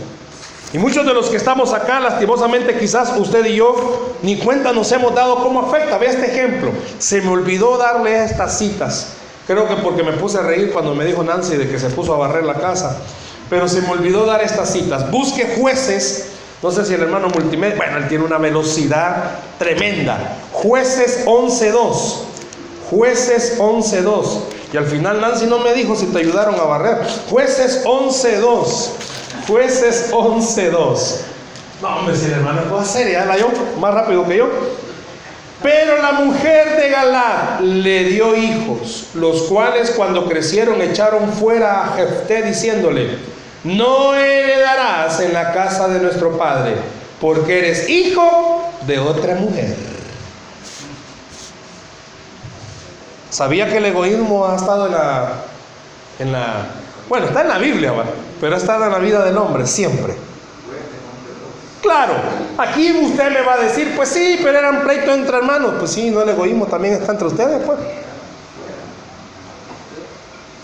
[0.73, 4.93] Y muchos de los que estamos acá, lastimosamente, quizás usted y yo ni cuenta nos
[4.93, 5.99] hemos dado cómo afecta.
[5.99, 6.71] Ve este ejemplo.
[7.01, 9.09] Se me olvidó darle estas citas.
[9.49, 12.15] Creo que porque me puse a reír cuando me dijo Nancy de que se puso
[12.15, 12.97] a barrer la casa.
[13.51, 15.11] Pero se me olvidó dar estas citas.
[15.11, 16.34] Busque jueces.
[16.65, 20.39] No sé si el hermano multimedia, bueno, él tiene una velocidad tremenda.
[20.51, 22.23] Jueces 11.2.
[22.89, 24.25] Jueces 11.2.
[24.73, 27.07] Y al final Nancy no me dijo si te ayudaron a barrer.
[27.29, 28.89] Jueces 11.2.
[29.47, 30.99] Jueces 11.2.
[31.83, 34.49] No, hombre, si el hermano puede hacer, ya la yo, más rápido que yo.
[35.63, 41.89] Pero la mujer de Galad le dio hijos, los cuales cuando crecieron echaron fuera a
[41.89, 43.34] Jefté diciéndole,
[43.65, 46.77] no heredarás en la casa de nuestro padre,
[47.21, 49.75] porque eres hijo de otra mujer.
[53.31, 55.33] ¿Sabía que el egoísmo ha estado en la,
[56.21, 56.67] en la
[57.09, 57.93] bueno, está en la Biblia,
[58.41, 60.15] pero está en la vida del hombre siempre.
[61.83, 62.15] Claro,
[62.57, 65.75] aquí usted me va a decir, pues sí, pero eran pleitos entre hermanos.
[65.79, 67.79] Pues sí, no el egoísmo también está entre ustedes, pues.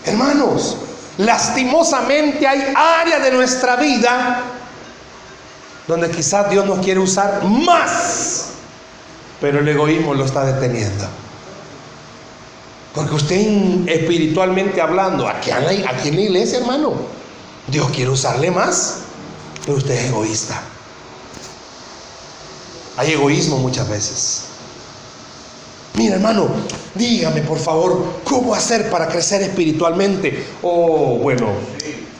[0.03, 0.77] Hermanos,
[1.21, 4.43] lastimosamente hay áreas de nuestra vida
[5.87, 8.45] donde quizás Dios nos quiere usar más,
[9.39, 11.05] pero el egoísmo lo está deteniendo.
[12.93, 16.93] Porque usted espiritualmente hablando, aquí en, la, iglesia, hermano,
[17.67, 18.97] Dios quiere usarle más,
[19.65, 20.61] pero usted es egoísta.
[22.97, 24.50] Hay egoísmo muchas veces.
[25.95, 26.47] Mira, hermano,
[26.95, 30.45] dígame por favor, ¿cómo hacer para crecer espiritualmente?
[30.61, 31.47] Oh, bueno,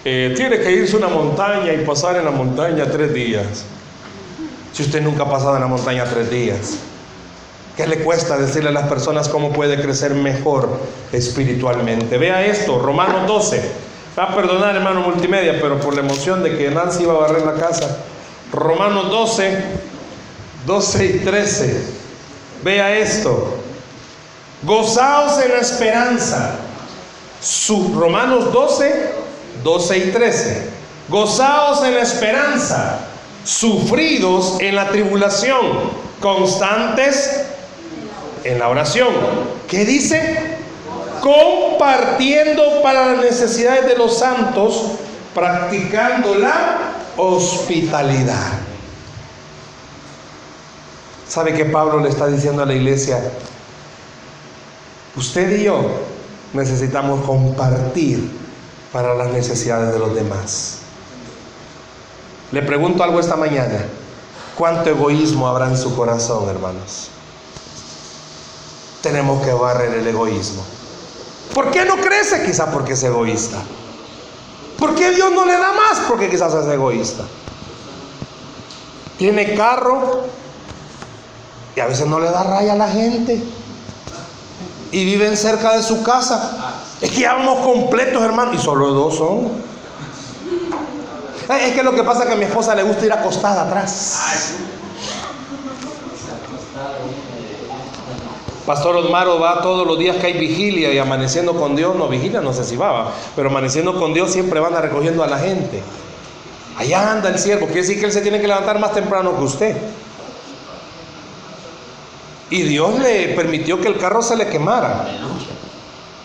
[0.04, 3.64] eh, tiene que irse a una montaña y pasar en la montaña tres días.
[4.74, 6.78] Si usted nunca ha pasado en la montaña tres días.
[7.78, 10.70] ¿Qué le cuesta decirle a las personas cómo puede crecer mejor
[11.14, 12.18] espiritualmente?
[12.18, 13.62] Vea esto, Romanos 12.
[14.18, 17.46] Va a perdonar, hermano multimedia, pero por la emoción de que Nancy iba a barrer
[17.46, 18.00] la casa.
[18.52, 19.64] Romanos 12,
[20.66, 21.84] 12 y 13.
[22.64, 23.61] Vea esto.
[24.64, 26.52] Gozaos en la esperanza.
[27.42, 29.12] Su, Romanos 12,
[29.64, 30.70] 12 y 13.
[31.10, 33.00] Gozaos en la esperanza.
[33.44, 36.02] Sufridos en la tribulación.
[36.20, 37.42] Constantes
[38.44, 39.10] en la oración.
[39.68, 40.58] ¿Qué dice?
[41.22, 44.84] Compartiendo para las necesidades de los santos
[45.34, 46.78] practicando la
[47.18, 48.60] hospitalidad.
[51.28, 53.18] ¿Sabe que Pablo le está diciendo a la iglesia?
[55.16, 55.82] Usted y yo
[56.54, 58.32] necesitamos compartir
[58.92, 60.80] para las necesidades de los demás.
[62.52, 63.86] Le pregunto algo esta mañana.
[64.58, 67.10] ¿Cuánto egoísmo habrá en su corazón, hermanos?
[69.02, 70.64] Tenemos que barrer el egoísmo.
[71.54, 72.44] ¿Por qué no crece?
[72.46, 73.58] Quizá porque es egoísta.
[74.78, 76.00] ¿Por qué Dios no le da más?
[76.08, 77.24] Porque quizás es egoísta.
[79.18, 80.24] Tiene carro
[81.76, 83.42] y a veces no le da raya a la gente.
[84.92, 86.76] Y viven cerca de su casa.
[87.00, 88.54] Es que ya vamos completos, hermano.
[88.54, 89.52] Y solo dos son.
[91.60, 94.20] Es que lo que pasa es que a mi esposa le gusta ir acostada atrás.
[98.66, 102.42] Pastor Osmaro va todos los días que hay vigilia y amaneciendo con Dios, no vigilia,
[102.42, 105.82] no sé si va, pero amaneciendo con Dios siempre van a recogiendo a la gente.
[106.78, 109.44] Allá anda el siervo, quiere decir que él se tiene que levantar más temprano que
[109.44, 109.78] usted.
[112.52, 115.08] Y Dios le permitió que el carro se le quemara.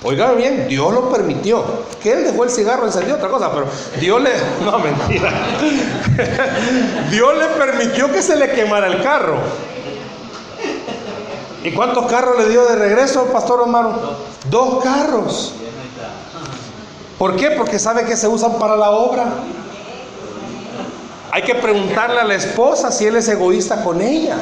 [0.02, 1.64] Oiga bien, Dios lo permitió.
[2.02, 3.66] Que él dejó el cigarro encendido, otra cosa, pero
[4.00, 4.30] Dios le.
[4.64, 5.32] No, mentira.
[7.10, 9.36] Dios le permitió que se le quemara el carro.
[11.62, 13.90] ¿Y cuántos carros le dio de regreso, Pastor Omar?
[14.50, 15.54] Dos carros.
[17.18, 17.52] ¿Por qué?
[17.52, 19.26] Porque sabe que se usan para la obra.
[21.30, 24.36] Hay que preguntarle a la esposa si él es egoísta con ella.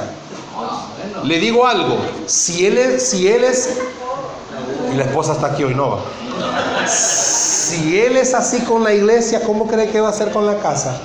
[1.24, 3.78] Le digo algo, si él es, si él es,
[4.92, 5.98] y la esposa está aquí hoy, no va.
[6.86, 10.58] Si él es así con la iglesia, ¿cómo cree que va a ser con la
[10.58, 11.00] casa?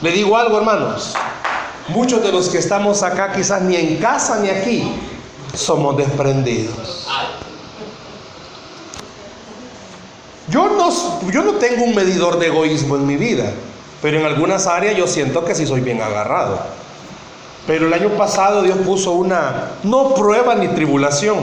[0.00, 1.12] Le digo algo, hermanos.
[1.88, 4.90] Muchos de los que estamos acá, quizás ni en casa ni aquí,
[5.54, 7.06] somos desprendidos.
[10.48, 10.90] Yo no,
[11.30, 13.52] yo no tengo un medidor de egoísmo en mi vida,
[14.00, 16.83] pero en algunas áreas yo siento que sí soy bien agarrado.
[17.66, 21.38] Pero el año pasado Dios puso una, no prueba ni tribulación,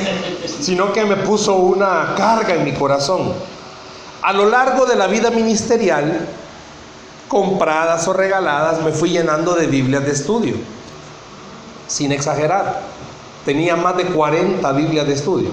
[0.60, 3.32] sino que me puso una carga en mi corazón.
[4.22, 6.26] A lo largo de la vida ministerial,
[7.28, 10.54] compradas o regaladas, me fui llenando de Biblias de estudio,
[11.88, 12.82] sin exagerar.
[13.44, 15.50] Tenía más de 40 Biblias de estudio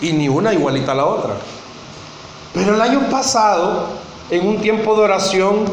[0.00, 1.34] y ni una igualita a la otra.
[2.52, 3.88] Pero el año pasado,
[4.30, 5.64] en un tiempo de oración,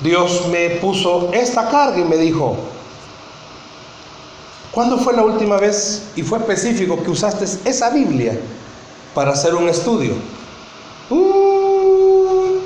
[0.00, 2.56] Dios me puso esta carga y me dijo,
[4.72, 8.38] ¿cuándo fue la última vez, y fue específico, que usaste esa Biblia
[9.14, 10.14] para hacer un estudio?
[11.08, 12.58] Uh,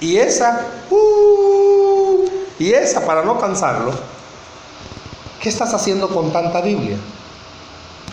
[0.00, 2.24] y esa, uh,
[2.58, 3.92] y esa, para no cansarlo,
[5.42, 6.96] ¿qué estás haciendo con tanta Biblia?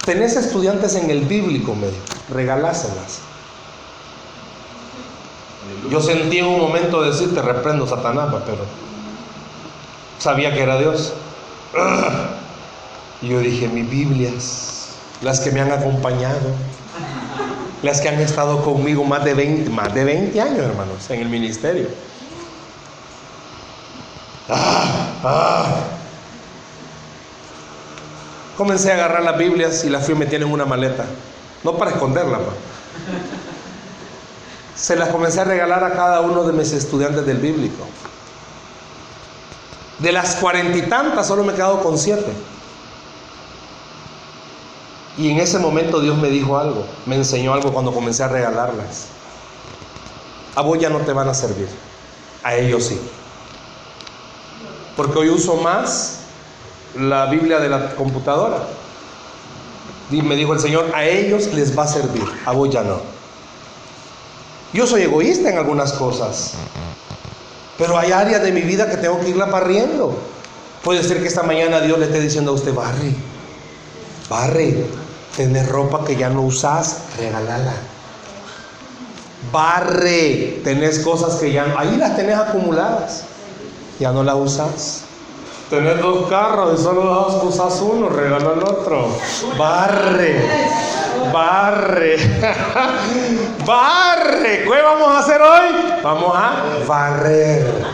[0.04, 1.90] Tenés estudiantes en el bíblico, me
[2.34, 3.20] regaláselas.
[5.90, 8.66] Yo sentí en un momento decirte, reprendo Satanás, pero
[10.20, 11.14] sabía que era Dios.
[13.20, 14.90] Y yo dije, mis Biblias,
[15.24, 16.52] las que me han acompañado,
[17.82, 21.30] las que han estado conmigo más de 20, más de 20 años, hermanos, en el
[21.30, 21.88] ministerio.
[24.48, 25.76] Ah, ah.
[28.56, 31.06] Comencé a agarrar las Biblias y las fui metiendo en una maleta,
[31.64, 32.42] no para esconderlas,
[34.78, 37.84] se las comencé a regalar a cada uno de mis estudiantes del bíblico.
[39.98, 42.32] De las cuarenta y tantas, solo me he quedado con siete.
[45.18, 49.08] Y en ese momento Dios me dijo algo, me enseñó algo cuando comencé a regalarlas.
[50.54, 51.68] A vos ya no te van a servir,
[52.44, 53.02] a ellos sí.
[54.96, 56.20] Porque hoy uso más
[56.96, 58.60] la Biblia de la computadora.
[60.12, 63.17] Y me dijo el Señor, a ellos les va a servir, a vos ya no.
[64.78, 66.54] Yo soy egoísta en algunas cosas,
[67.80, 70.16] pero hay áreas de mi vida que tengo que irla barriendo.
[70.84, 73.16] Puede ser que esta mañana Dios le esté diciendo a usted, barre,
[74.30, 74.86] barre,
[75.36, 77.74] tenés ropa que ya no usas, regalala.
[79.52, 83.24] Barre, tenés cosas que ya ahí las tenés acumuladas,
[84.00, 85.02] ya no las usas.
[85.72, 89.08] Tenés dos carros y solo usas uno, regala el otro.
[89.58, 90.40] Barre,
[91.34, 92.18] barre,
[93.66, 94.64] barre.
[94.64, 96.00] ¿Qué vamos a hacer hoy?
[96.04, 97.86] Vamos a barrer.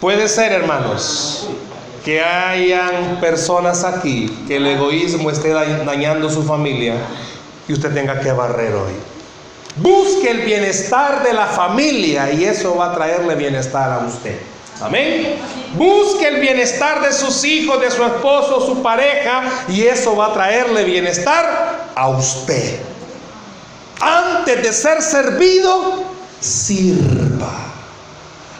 [0.00, 1.48] Puede ser, hermanos,
[2.04, 6.94] que hayan personas aquí que el egoísmo esté dañando su familia
[7.68, 8.92] y usted tenga que barrer hoy.
[9.76, 14.38] Busque el bienestar de la familia y eso va a traerle bienestar a usted.
[14.82, 15.38] Amén.
[15.74, 20.32] Busque el bienestar de sus hijos, de su esposo, su pareja, y eso va a
[20.32, 22.80] traerle bienestar a usted.
[24.00, 26.04] Antes de ser servido,
[26.40, 27.52] sirva.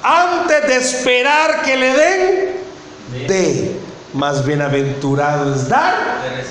[0.03, 3.81] Antes de esperar que le den, dé.
[4.15, 5.95] Más bienaventurado es dar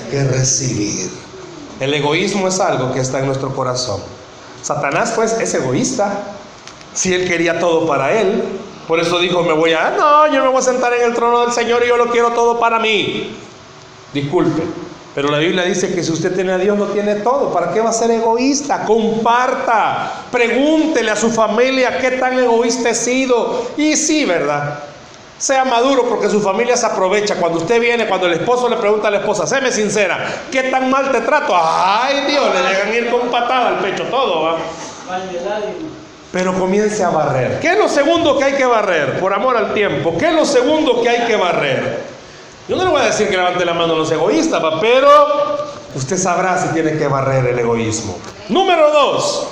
[0.09, 1.11] que recibir.
[1.79, 4.01] El egoísmo es algo que está en nuestro corazón.
[4.61, 6.23] Satanás pues es egoísta.
[6.93, 8.43] Si él quería todo para él,
[8.91, 11.39] por eso dijo, me voy a, no, yo me voy a sentar en el trono
[11.45, 13.33] del Señor y yo lo quiero todo para mí.
[14.13, 14.63] Disculpe,
[15.15, 17.53] pero la Biblia dice que si usted tiene a Dios, lo tiene todo.
[17.53, 18.83] ¿Para qué va a ser egoísta?
[18.83, 23.65] Comparta, pregúntele a su familia qué tan egoísta he sido.
[23.77, 24.79] Y sí, ¿verdad?
[25.37, 27.35] Sea maduro porque su familia se aprovecha.
[27.35, 30.89] Cuando usted viene, cuando el esposo le pregunta a la esposa, séme sincera, ¿qué tan
[30.89, 31.53] mal te trato?
[31.55, 34.43] Ay Dios, le dejan ir con patada al pecho todo.
[34.43, 34.57] ¿va?
[36.31, 37.59] Pero comience a barrer.
[37.59, 39.19] ¿Qué es lo segundo que hay que barrer?
[39.19, 40.17] Por amor al tiempo.
[40.17, 42.03] ¿Qué es lo segundo que hay que barrer?
[42.69, 45.09] Yo no le voy a decir que levante la mano a los egoístas, pero
[45.93, 48.17] usted sabrá si tiene que barrer el egoísmo.
[48.47, 49.47] Número dos.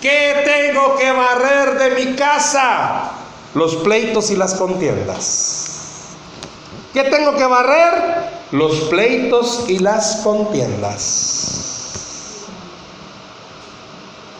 [0.00, 3.10] ¿Qué tengo que barrer de mi casa?
[3.54, 5.66] Los pleitos y las contiendas.
[6.94, 8.38] ¿Qué tengo que barrer?
[8.52, 11.58] Los pleitos y las contiendas.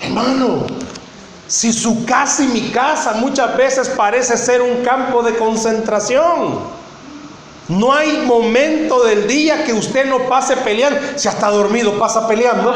[0.00, 0.66] Hermano,
[1.48, 6.60] si su casa y mi casa muchas veces parece ser un campo de concentración,
[7.68, 11.00] no hay momento del día que usted no pase peleando.
[11.16, 12.74] Si hasta dormido pasa peleando,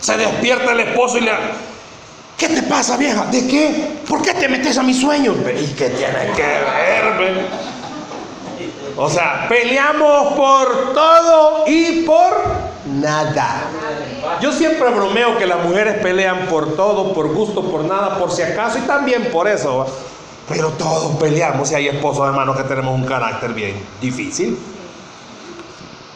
[0.00, 1.32] se despierta el esposo y le...
[2.36, 3.26] ¿Qué te pasa, vieja?
[3.26, 4.00] ¿De qué?
[4.08, 5.36] ¿Por qué te metes a mis sueños?
[5.38, 7.73] ¿Y qué tiene que ver?
[8.96, 12.32] O sea, peleamos por todo y por
[12.86, 13.64] nada.
[14.40, 18.42] Yo siempre bromeo que las mujeres pelean por todo, por gusto, por nada, por si
[18.42, 19.86] acaso y también por eso.
[20.48, 24.58] Pero todos peleamos y hay esposos hermanos que tenemos un carácter bien difícil.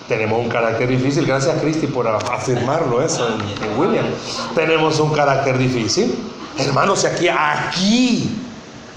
[0.07, 4.07] Tenemos un carácter difícil, gracias Cristi por afirmarlo eso en, William.
[4.55, 6.15] Tenemos un carácter difícil.
[6.59, 8.48] Hermanos, aquí, aquí,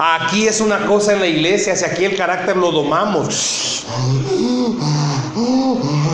[0.02, 3.86] aquí es una cosa en la iglesia, si aquí el carácter lo domamos.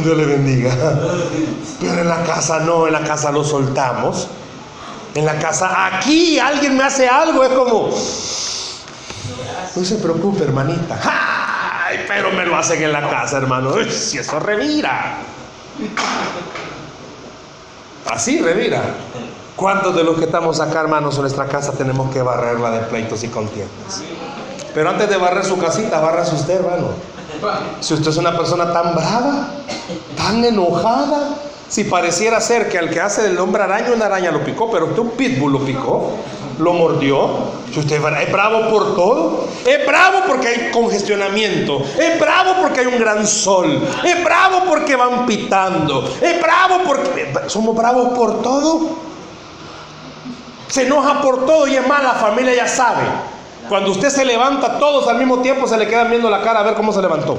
[0.04, 0.76] Dios le bendiga.
[1.80, 4.28] Pero en la casa no, en la casa lo soltamos.
[5.16, 7.90] En la casa, aquí alguien me hace algo, es como,
[9.76, 11.00] no se preocupe, hermanita.
[12.08, 13.74] Pero me lo hacen en la casa, hermano.
[13.90, 15.18] si eso revira.
[18.06, 18.84] Así revira.
[19.58, 23.24] ¿Cuántos de los que estamos acá, hermanos, en nuestra casa tenemos que barrerla de pleitos
[23.24, 24.03] y contiendas?
[24.72, 26.89] Pero antes de barrer su casita, barras usted, hermano.
[27.80, 29.49] Si usted es una persona tan brava,
[30.16, 34.43] tan enojada, si pareciera ser que al que hace del hombre araña, una araña lo
[34.43, 36.12] picó, pero usted un pitbull lo picó,
[36.60, 37.58] lo mordió.
[37.74, 42.86] Si usted es bravo por todo, es bravo porque hay congestionamiento, es bravo porque hay
[42.86, 49.07] un gran sol, es bravo porque van pitando, es bravo porque somos bravos por todo.
[50.68, 53.03] Se enoja por todo y es más, la familia ya sabe.
[53.70, 56.63] Cuando usted se levanta, todos al mismo tiempo se le quedan viendo la cara a
[56.63, 57.38] ver cómo se levantó.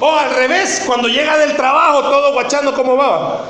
[0.00, 3.42] O al revés, cuando llega del trabajo, todo guachando cómo va.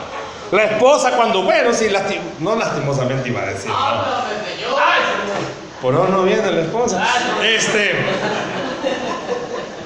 [0.53, 1.89] La esposa cuando, bueno, sí,
[2.41, 3.71] no lastimosamente iba a decir.
[5.81, 7.07] Por ahora no viene la esposa.
[7.43, 7.93] Este,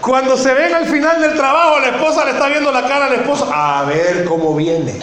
[0.00, 3.14] cuando se ven al final del trabajo, la esposa le está viendo la cara al
[3.14, 4.98] esposo, a ver cómo viene.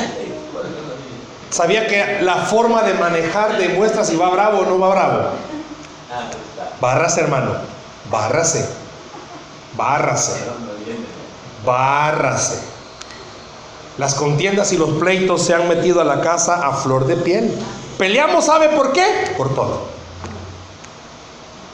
[1.55, 5.29] ¿Sabía que la forma de manejar demuestra si va bravo o no va bravo?
[6.81, 7.51] Bárrase, hermano.
[8.11, 8.67] Bárrase.
[9.77, 10.33] Bárrase.
[11.65, 12.59] Bárrase.
[13.97, 17.57] Las contiendas y los pleitos se han metido a la casa a flor de piel.
[17.97, 19.05] Peleamos, ¿sabe por qué?
[19.37, 19.85] Por todo.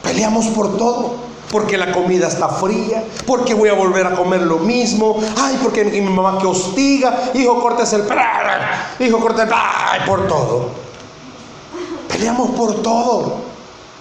[0.04, 1.16] Peleamos por todo.
[1.52, 5.84] Porque la comida está fría, porque voy a volver a comer lo mismo, ay, porque
[5.84, 8.04] mi mamá que hostiga, hijo, cortes el
[8.98, 10.70] hijo, cortes el por todo.
[12.08, 13.36] Peleamos por todo,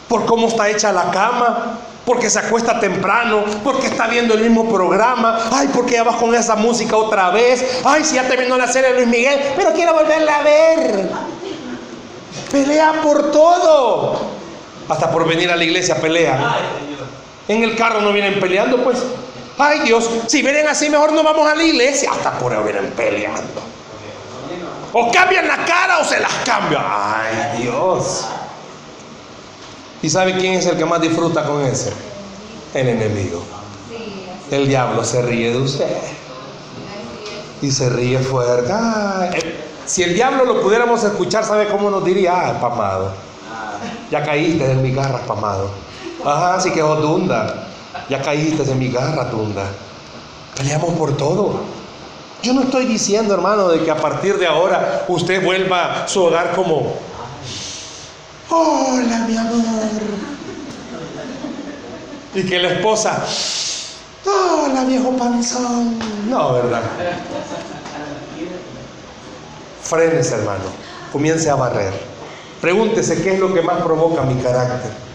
[0.08, 4.70] por cómo está hecha la cama, porque se acuesta temprano, porque está viendo el mismo
[4.72, 8.68] programa, ay, porque ya vas con esa música otra vez, ay, si ya terminó la
[8.68, 11.12] serie de Luis Miguel, pero quiero volverla a ver.
[12.49, 14.20] Pelea por todo,
[14.89, 16.58] hasta por venir a la iglesia pelea.
[17.52, 18.99] En el carro no vienen peleando, pues.
[19.58, 22.91] Ay Dios, si vienen así, mejor no vamos a la iglesia, hasta por ahí vienen
[22.91, 23.62] peleando.
[24.93, 26.82] O cambian la cara o se las cambian.
[26.88, 28.26] Ay Dios.
[30.02, 31.91] ¿Y sabe quién es el que más disfruta con ese?
[32.74, 33.43] El enemigo.
[34.49, 35.97] El diablo se ríe de usted.
[37.62, 38.74] Y se ríe fuerte.
[39.86, 42.34] Si el diablo lo pudiéramos escuchar, ¿sabe cómo nos diría?
[42.34, 43.12] Ah, pamado.
[44.10, 45.91] Ya caíste en mi garra, pamado.
[46.26, 47.67] Ajá, así que oh, tunda.
[48.09, 49.63] Ya caíste en mi garra, tunda.
[50.55, 51.61] Peleamos por todo.
[52.43, 56.24] Yo no estoy diciendo, hermano, de que a partir de ahora usted vuelva a su
[56.24, 56.95] hogar como,
[58.49, 59.61] hola mi amor.
[62.34, 63.24] Y que la esposa,
[64.26, 65.99] hola viejo panzón.
[66.30, 66.82] No, ¿verdad?
[69.84, 70.63] Frenes, hermano.
[71.11, 71.93] Comience a barrer.
[72.59, 75.11] Pregúntese qué es lo que más provoca mi carácter.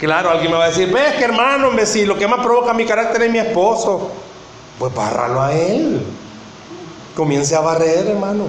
[0.00, 2.72] Claro, alguien me va a decir, ves que hermano, me si lo que más provoca
[2.72, 4.10] mi carácter es mi esposo.
[4.78, 6.02] Pues bárralo a él.
[7.14, 8.46] Comience a barrer, hermano.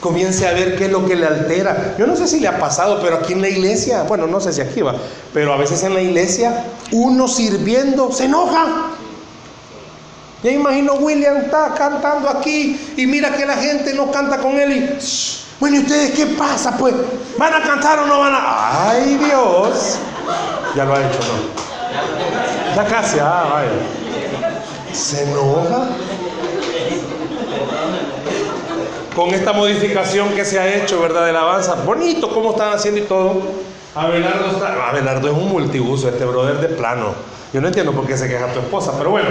[0.00, 1.94] Comience a ver qué es lo que le altera.
[1.98, 4.52] Yo no sé si le ha pasado, pero aquí en la iglesia, bueno, no sé
[4.54, 4.96] si aquí va,
[5.34, 8.92] pero a veces en la iglesia, uno sirviendo se enoja.
[10.42, 14.72] Ya imagino William está cantando aquí y mira que la gente no canta con él
[14.72, 14.98] y,
[15.60, 16.76] bueno, ¿y ustedes qué pasa?
[16.76, 16.94] Pues,
[17.36, 18.90] ¿van a cantar o no van a...?
[18.90, 19.98] ¡Ay, Dios!
[20.74, 22.76] Ya lo ha hecho, ¿no?
[22.76, 23.70] Ya casi, ah, vaya.
[24.92, 25.88] Se enoja.
[29.14, 31.26] Con esta modificación que se ha hecho, ¿verdad?
[31.26, 31.74] De la alabanza.
[31.84, 33.42] Bonito cómo están haciendo y todo.
[33.94, 34.88] Abelardo está.
[34.88, 37.14] Abelardo es un multiuso, este brother de plano.
[37.52, 39.28] Yo no entiendo por qué se queja tu esposa, pero bueno,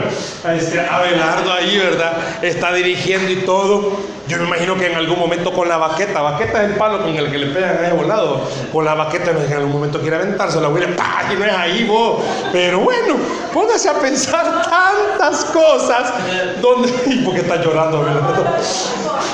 [0.56, 2.14] este, Abelardo ahí, ¿verdad?
[2.44, 3.94] Está dirigiendo y todo.
[4.28, 7.10] Yo me imagino que en algún momento con la baqueta, baqueta es el palo con
[7.10, 10.70] el que le pegan ahí volado, con la baqueta en algún momento quiere aventarse, la
[10.70, 11.24] huele, ¡pah!
[11.34, 12.24] Y no es ahí vos.
[12.52, 13.16] Pero bueno,
[13.52, 16.14] póngase a pensar tantas cosas
[16.62, 16.94] donde.
[17.08, 18.46] ¿Y por qué está llorando, Abelardo?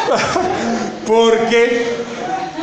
[1.05, 1.97] Porque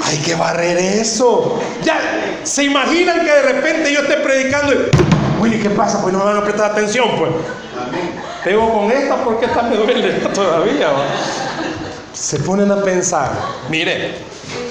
[0.02, 1.60] hay que barrer eso.
[1.82, 2.00] Ya,
[2.42, 5.03] ¿se imaginan que de repente yo esté predicando y
[5.40, 6.00] Willy, ¿qué pasa?
[6.02, 7.30] Pues no me van a prestar atención, pues.
[8.44, 10.88] Tengo con esta porque esta me duele todavía.
[12.12, 13.32] Se ponen a pensar.
[13.70, 14.16] Mire,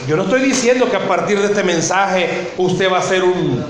[0.07, 3.65] yo no estoy diciendo que a partir de este mensaje usted va a ser un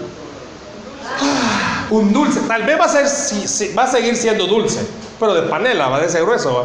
[1.21, 2.41] ah, un dulce.
[2.41, 4.79] Tal vez va a ser va a seguir siendo dulce,
[5.19, 6.53] pero de panela, va a ser grueso.
[6.53, 6.63] ¿va?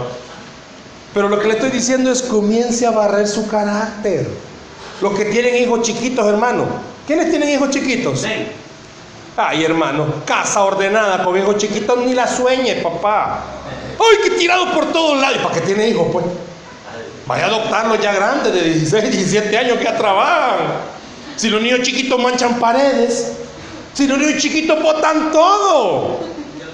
[1.15, 4.29] Pero lo que le estoy diciendo es comience a barrer su carácter.
[5.01, 6.67] Los que tienen hijos chiquitos, hermano.
[7.07, 8.21] ¿Quiénes tienen hijos chiquitos?
[8.21, 8.29] Sí.
[9.41, 13.45] Ay, hermano, casa ordenada con hijos chiquitos, ni la sueñe, papá.
[13.97, 15.37] Ay, que tirado por todos lados.
[15.37, 16.25] ¿Y para qué tiene hijos, pues?
[17.25, 20.59] Vaya a adoptarlos ya grandes, de 16, 17 años que trabajan.
[21.37, 23.35] Si los niños chiquitos manchan paredes,
[23.95, 26.19] si los niños chiquitos botan todo,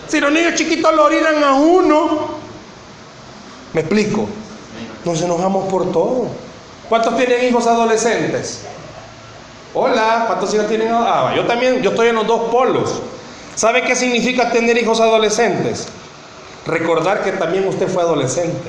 [0.08, 2.28] si los niños chiquitos lo orinan a uno.
[3.74, 4.26] ¿Me explico?
[5.04, 6.28] Nos enojamos por todo.
[6.88, 8.62] ¿Cuántos tienen hijos adolescentes?
[9.77, 10.89] Hola, ¿cuántos hijos tienen?
[10.93, 13.03] Ah, yo también, yo estoy en los dos polos.
[13.57, 15.89] ¿Sabe qué significa tener hijos adolescentes?
[16.64, 18.68] Recordar que también usted fue adolescente.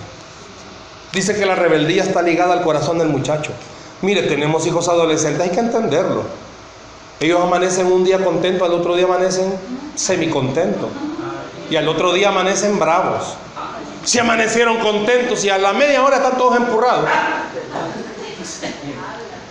[1.14, 3.52] Dice que la rebeldía está ligada al corazón del muchacho.
[4.02, 6.24] Mire, tenemos hijos adolescentes, hay que entenderlo.
[7.20, 9.54] Ellos amanecen un día contentos, al otro día amanecen
[9.94, 10.90] semicontentos.
[11.70, 13.36] Y al otro día amanecen bravos.
[14.04, 17.06] Si amanecieron contentos y a la media hora están todos empurrados.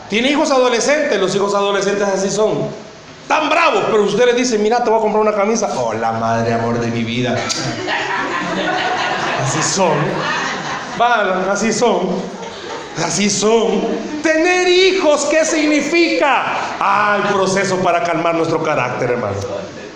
[0.08, 2.68] Tiene hijos adolescentes, los hijos adolescentes así son.
[3.28, 5.70] Tan bravos, pero usted les dice, mira, te voy a comprar una camisa.
[5.78, 7.34] Oh, la madre, amor de mi vida.
[9.44, 9.92] Así son.
[10.96, 12.00] Van, así son.
[13.04, 13.82] Así son.
[14.22, 16.44] Tener hijos, ¿qué significa?
[16.80, 19.36] Ah, el proceso para calmar nuestro carácter, hermano.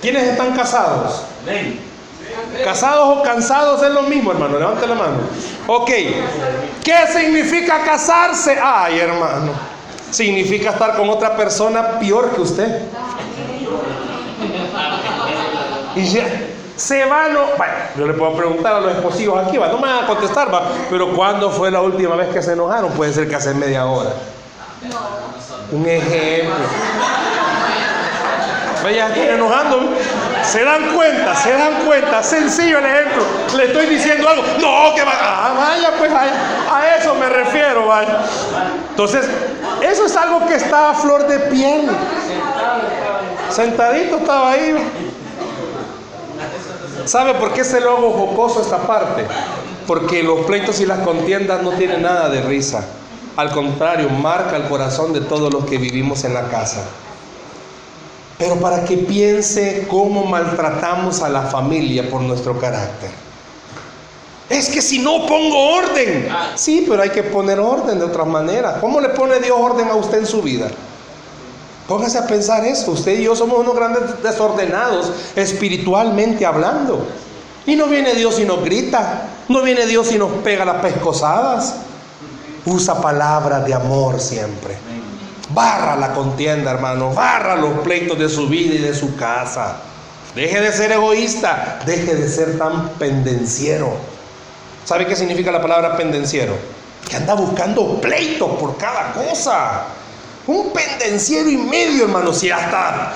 [0.02, 1.22] ¿Quiénes están casados?
[2.62, 4.58] Casados o cansados es lo mismo, hermano.
[4.58, 5.16] Levante la mano.
[5.66, 5.90] Ok.
[6.84, 8.58] ¿Qué significa casarse?
[8.62, 9.77] Ay, hermano
[10.10, 12.82] significa estar con otra persona peor que usted.
[15.96, 16.26] Y ya,
[16.76, 17.40] se va, no.
[17.56, 20.52] Bueno, yo le puedo preguntar a los esposivos aquí, va, no me van a contestar,
[20.52, 22.92] va, pero ¿cuándo fue la última vez que se enojaron?
[22.92, 24.10] Puede ser que hace media hora.
[25.72, 26.54] Un ejemplo.
[28.82, 29.80] Vaya, enojando.
[30.50, 32.22] Se dan cuenta, se dan cuenta.
[32.22, 33.22] Sencillo el ejemplo.
[33.54, 34.42] Le estoy diciendo algo.
[34.60, 35.18] No, que vaya.
[35.20, 38.20] Ah, vaya, pues a, eso me refiero, vaya.
[38.90, 39.28] Entonces,
[39.82, 41.90] eso es algo que está a flor de piel.
[43.50, 44.74] Sentadito estaba ahí.
[47.04, 49.26] ¿Sabe por qué se lo hago jocoso esta parte?
[49.86, 52.86] Porque los pleitos y las contiendas no tienen nada de risa.
[53.36, 56.84] Al contrario, marca el corazón de todos los que vivimos en la casa
[58.38, 63.10] pero para que piense cómo maltratamos a la familia por nuestro carácter.
[64.48, 68.80] Es que si no pongo orden, sí, pero hay que poner orden de otra manera.
[68.80, 70.68] ¿Cómo le pone Dios orden a usted en su vida?
[71.86, 72.92] Póngase a pensar eso.
[72.92, 77.06] Usted y yo somos unos grandes desordenados, espiritualmente hablando.
[77.66, 79.28] Y no viene Dios y nos grita.
[79.48, 81.74] No viene Dios y nos pega las pescosadas.
[82.64, 84.76] Usa palabras de amor siempre.
[85.50, 87.12] Barra la contienda, hermano.
[87.14, 89.76] Barra los pleitos de su vida y de su casa.
[90.34, 91.80] Deje de ser egoísta.
[91.86, 93.96] Deje de ser tan pendenciero.
[94.84, 96.54] ¿Sabe qué significa la palabra pendenciero?
[97.08, 99.84] Que anda buscando pleito por cada cosa.
[100.46, 102.32] Un pendenciero y medio, hermano.
[102.32, 103.12] Si hasta,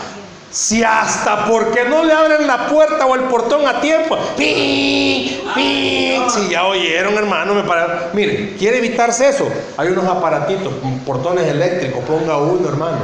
[0.52, 4.18] si hasta porque no le abren la puerta o el portón a tiempo.
[4.36, 5.40] ¡Pi!
[5.54, 6.22] ¡Pi!
[6.28, 8.10] Si ya oyeron, hermano, me para.
[8.12, 9.48] Mire, quiere evitarse eso.
[9.78, 10.72] Hay unos aparatitos,
[11.06, 12.04] portones eléctricos.
[12.04, 12.98] Ponga uno, hermano.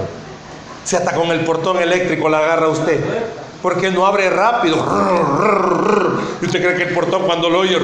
[0.85, 3.01] Si hasta con el portón eléctrico la agarra usted.
[3.63, 4.77] Porque no abre rápido.
[6.41, 7.79] Y usted cree que el portón cuando lo oye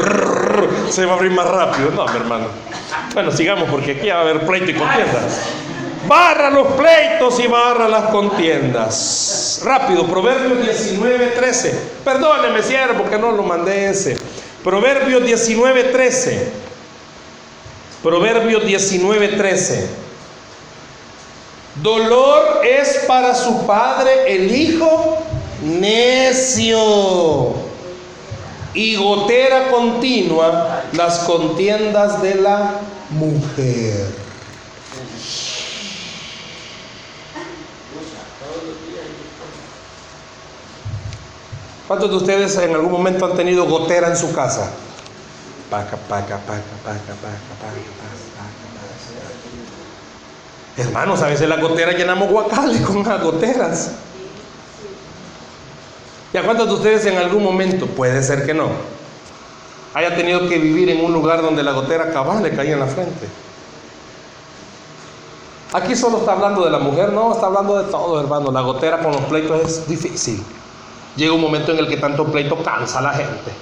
[0.90, 1.90] se va a abrir más rápido.
[1.90, 2.46] No, mi hermano.
[3.14, 5.48] Bueno, sigamos porque aquí va a haber pleito y contiendas.
[6.06, 9.60] Barra los pleitos y barra las contiendas.
[9.64, 11.78] Rápido, Proverbios 19, 13.
[12.04, 14.16] Perdóneme, siervo, porque no lo mandé ese.
[14.62, 16.52] Proverbios 19, 13.
[18.02, 19.88] Proverbios 19, 13.
[21.76, 25.18] Dolor es para su padre el hijo
[25.62, 27.54] necio
[28.74, 32.80] y gotera continua las contiendas de la
[33.10, 34.23] mujer.
[41.86, 44.70] ¿Cuántos de ustedes en algún momento han tenido gotera en su casa?
[45.70, 48.04] Paca, paca, paca, paca, paca, paca.
[50.76, 53.90] Hermanos, a veces las goteras llenamos guacales con las goteras.
[56.32, 58.70] ¿Y a cuántos de ustedes en algún momento, puede ser que no,
[59.92, 62.86] haya tenido que vivir en un lugar donde la gotera cabal le caía en la
[62.86, 63.28] frente?
[65.74, 68.50] Aquí solo está hablando de la mujer, no, está hablando de todo, hermano.
[68.50, 70.42] La gotera con los pleitos es difícil.
[71.16, 73.52] Llega un momento en el que tanto pleito cansa a la gente.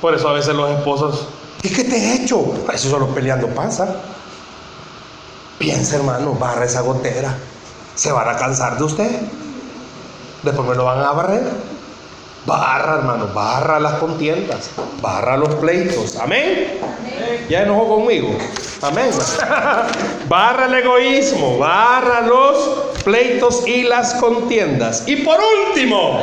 [0.00, 1.26] Por eso a veces los esposos,
[1.62, 2.54] ¿y qué te he hecho?
[2.72, 3.96] Eso solo peleando pasa.
[5.58, 7.34] Piensa, hermano, barra esa gotera.
[7.94, 9.10] Se van a cansar de usted.
[10.42, 11.42] Después me lo van a barrer.
[12.46, 16.16] Barra, hermano, barra las contiendas, barra los pleitos.
[16.16, 16.78] Amén.
[17.48, 18.36] Ya enojó conmigo.
[18.82, 19.10] Amén.
[20.28, 22.56] barra el egoísmo, barra los
[23.02, 25.04] pleitos y las contiendas.
[25.06, 25.38] Y por
[25.68, 26.22] último,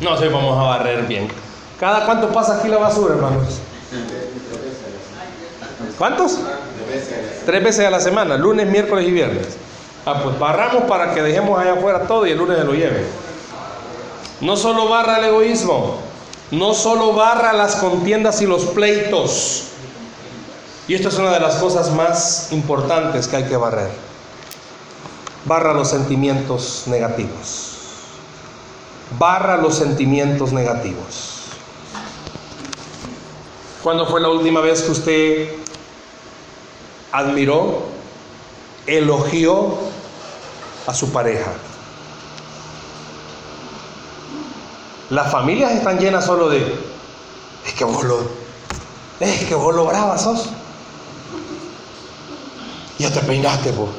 [0.00, 1.28] no sé, vamos a barrer bien.
[1.78, 3.60] ¿Cada cuánto pasa aquí la basura, hermanos?
[5.98, 6.38] ¿Cuántos?
[7.46, 9.56] Tres veces a la semana, lunes, miércoles y viernes.
[10.06, 13.04] Ah, pues barramos para que dejemos allá afuera todo y el lunes se lo lleve.
[14.40, 15.98] No solo barra el egoísmo,
[16.50, 19.68] no solo barra las contiendas y los pleitos.
[20.88, 23.90] Y esto es una de las cosas más importantes que hay que barrer.
[25.44, 27.69] Barra los sentimientos negativos.
[29.18, 31.36] Barra los sentimientos negativos.
[33.82, 35.60] ¿Cuándo fue la última vez que usted
[37.12, 37.88] admiró,
[38.86, 39.78] elogió
[40.86, 41.52] a su pareja.
[45.10, 46.78] Las familias están llenas solo de,
[47.66, 48.20] es que vos lo,
[49.18, 50.46] es que vos lo brava sos.
[52.98, 53.90] Ya te peinaste vos.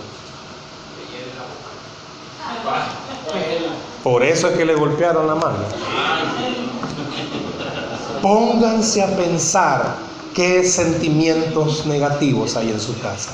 [4.04, 5.60] Por eso es que le golpearon la mano.
[8.22, 9.96] Pónganse a pensar
[10.36, 13.32] qué sentimientos negativos hay en su casa.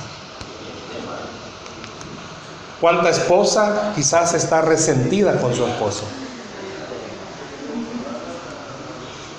[2.81, 6.03] ¿Cuánta esposa quizás está resentida con su esposo?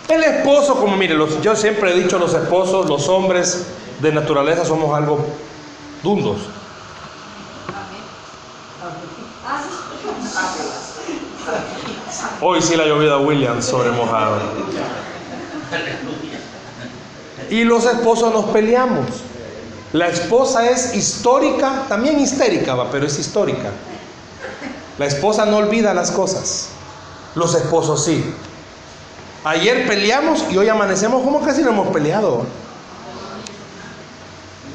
[0.08, 3.66] El esposo, como mire, yo siempre he dicho, los esposos, los hombres
[4.00, 5.24] de naturaleza somos algo
[6.02, 6.38] dundos.
[12.40, 14.38] Hoy sí la llovida Williams sobre mojado.
[17.50, 19.06] Y los esposos nos peleamos.
[19.92, 23.70] La esposa es histórica, también histérica, va, pero es histórica.
[24.98, 26.68] La esposa no olvida las cosas.
[27.34, 28.34] Los esposos sí.
[29.44, 32.44] Ayer peleamos y hoy amanecemos como que si no hemos peleado.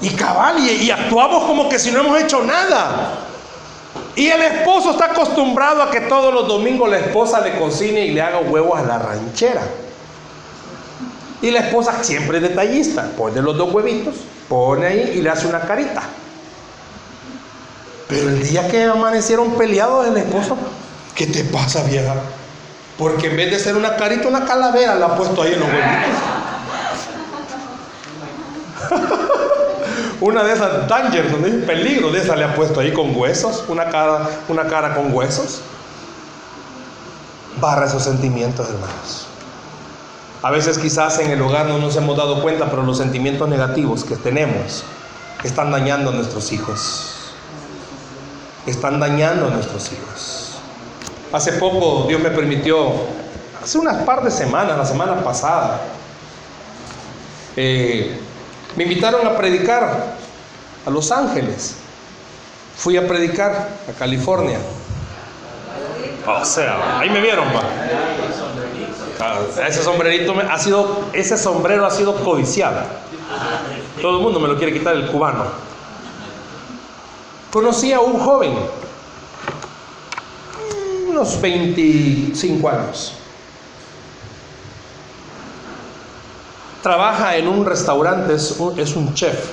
[0.01, 3.19] Y cabal, y, y actuamos como que si no hemos hecho nada.
[4.15, 8.11] Y el esposo está acostumbrado a que todos los domingos la esposa le cocine y
[8.11, 9.61] le haga huevos a la ranchera.
[11.41, 14.15] Y la esposa siempre es detallista, pone los dos huevitos,
[14.47, 16.03] pone ahí y le hace una carita.
[18.07, 20.57] Pero el día que amanecieron peleados el esposo,
[21.15, 22.13] ¿qué te pasa vieja?
[22.97, 25.67] Porque en vez de ser una carita, una calavera la ha puesto ahí en los
[25.67, 26.42] huevitos.
[30.23, 33.89] Una de esas dangers, donde peligro, de esa le ha puesto ahí con huesos, una
[33.89, 35.59] cara, una cara con huesos.
[37.59, 39.27] Barra esos sentimientos, hermanos.
[40.41, 44.05] A veces quizás en el hogar no nos hemos dado cuenta, pero los sentimientos negativos
[44.05, 44.85] que tenemos
[45.43, 47.15] están dañando a nuestros hijos.
[48.65, 50.53] Están dañando a nuestros hijos.
[51.33, 52.93] Hace poco Dios me permitió,
[53.61, 55.81] hace unas par de semanas, la semana pasada,
[57.57, 58.21] eh,
[58.75, 60.12] me invitaron a predicar
[60.85, 61.75] a Los Ángeles.
[62.75, 64.59] Fui a predicar a California.
[66.27, 67.63] O sea, ahí me vieron, va.
[69.19, 72.81] Ah, ese sombrerito ha sido, ese sombrero ha sido codiciado.
[74.01, 75.45] Todo el mundo me lo quiere quitar el cubano.
[77.51, 78.53] Conocí a un joven,
[81.07, 83.13] unos 25 años.
[86.81, 89.51] Trabaja en un restaurante, es un, chef,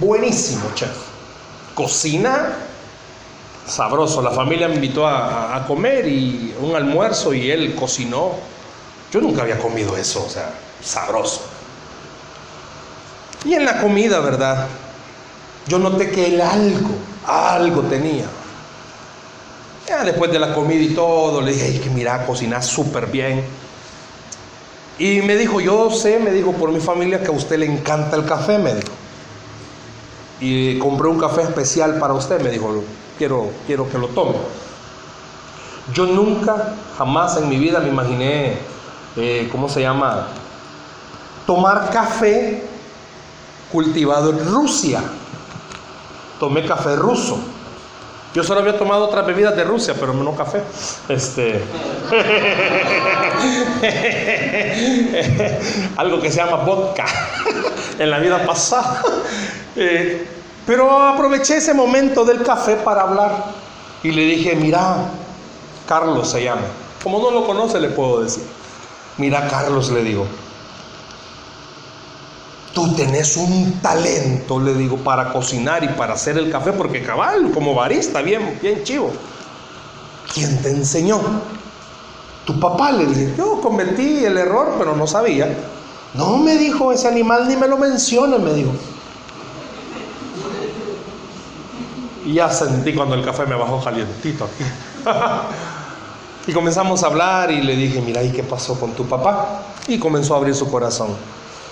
[0.00, 0.96] buenísimo chef.
[1.74, 2.56] Cocina
[3.66, 4.22] sabroso.
[4.22, 8.32] La familia me invitó a, comer y un almuerzo y él cocinó.
[9.12, 10.50] Yo nunca había comido eso, o sea,
[10.82, 11.42] sabroso.
[13.44, 14.66] Y en la comida, ¿verdad?
[15.66, 16.90] Yo noté que él algo,
[17.26, 18.24] algo tenía.
[19.86, 23.44] Ya después de la comida y todo, le dije, que mira, cocina súper bien.
[24.98, 28.16] Y me dijo, yo sé, me dijo por mi familia que a usted le encanta
[28.16, 28.92] el café, me dijo.
[30.40, 32.82] Y compré un café especial para usted, me dijo,
[33.18, 34.34] quiero, quiero que lo tome.
[35.92, 38.58] Yo nunca, jamás en mi vida me imaginé,
[39.16, 40.28] eh, ¿cómo se llama?
[41.46, 42.64] Tomar café
[43.70, 45.02] cultivado en Rusia.
[46.40, 47.38] Tomé café ruso.
[48.34, 50.60] Yo solo había tomado otras bebidas de Rusia, pero no café.
[51.08, 51.62] Este.
[55.96, 57.06] Algo que se llama vodka
[57.98, 59.02] en la vida pasada.
[59.76, 60.26] Eh,
[60.66, 63.44] pero aproveché ese momento del café para hablar
[64.02, 64.96] y le dije, mira,
[65.86, 66.62] Carlos se llama.
[67.04, 68.42] Como no lo conoce, le puedo decir.
[69.16, 70.26] Mira, Carlos, le digo,
[72.74, 77.52] Tú tenés un talento, le digo, para cocinar y para hacer el café, porque cabal,
[77.52, 79.12] como barista, bien, bien chivo.
[80.34, 81.20] ¿Quién te enseñó?
[82.44, 85.56] Tu papá le dije, yo cometí el error, pero no sabía.
[86.14, 88.72] No me dijo ese animal, ni me lo mencione, me dijo.
[92.26, 94.64] Y ya sentí cuando el café me bajó calientito aquí.
[96.48, 99.62] y comenzamos a hablar y le dije, mira, ¿y qué pasó con tu papá?
[99.86, 101.08] Y comenzó a abrir su corazón.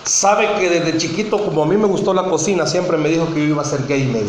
[0.04, 3.40] Sabe que desde chiquito, como a mí me gustó la cocina, siempre me dijo que
[3.40, 4.22] yo iba a ser gay, me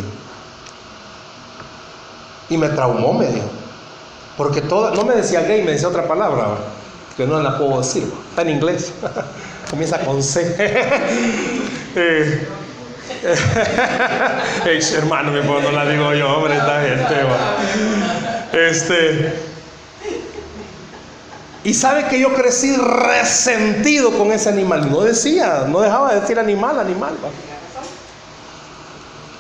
[2.50, 3.48] Y me traumó, me dijo.
[4.38, 6.58] Porque toda, no me decía gay, me decía otra palabra,
[7.18, 8.94] que no la puedo decir, está en inglés.
[9.70, 10.56] Comienza con C.
[11.96, 12.48] eh,
[14.98, 17.16] hermano, no la digo yo, hombre, esta gente,
[18.70, 19.53] Este.
[21.64, 24.92] Y sabe que yo crecí resentido con ese animal.
[24.92, 27.14] No decía, no dejaba de decir animal, animal.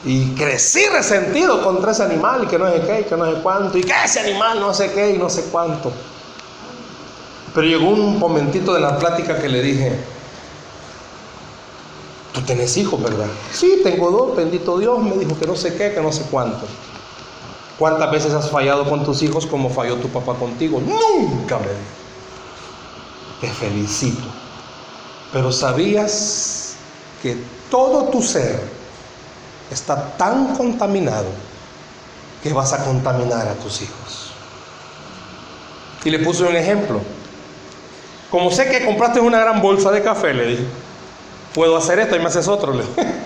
[0.05, 3.41] Y crecí resentido contra ese animal y que no sé qué, y que no sé
[3.41, 5.91] cuánto, y que ese animal no sé qué y no sé cuánto.
[7.53, 9.93] Pero llegó un momentito de la plática que le dije,
[12.33, 13.27] tú tenés hijos, ¿verdad?
[13.53, 16.65] Sí, tengo dos, bendito Dios, me dijo que no sé qué, que no sé cuánto.
[17.79, 20.81] ¿Cuántas veces has fallado con tus hijos como falló tu papá contigo?
[20.81, 22.02] Nunca me
[23.43, 24.23] te felicito.
[25.33, 26.75] Pero sabías
[27.21, 27.35] que
[27.69, 28.57] todo tu ser
[29.69, 31.27] está tan contaminado
[32.41, 34.31] que vas a contaminar a tus hijos.
[36.05, 37.01] Y le puse un ejemplo.
[38.31, 40.65] Como sé que compraste una gran bolsa de café, le dije,
[41.53, 42.73] puedo hacer esto y me haces otro.
[42.73, 42.85] Le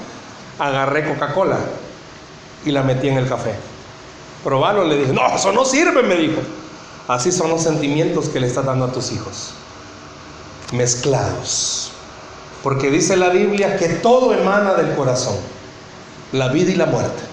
[0.60, 1.60] agarré Coca-Cola
[2.66, 3.54] y la metí en el café.
[4.44, 6.42] Probalo, le dije, no, eso no sirve, me dijo.
[7.08, 9.54] Así son los sentimientos que le estás dando a tus hijos
[10.72, 11.92] mezclados.
[12.64, 15.38] Porque dice la Biblia que todo emana del corazón,
[16.32, 17.24] la vida y la muerte.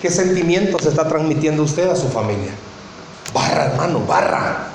[0.00, 2.52] ¿Qué sentimientos está transmitiendo usted a su familia?
[3.32, 4.68] Barra, hermano, barra.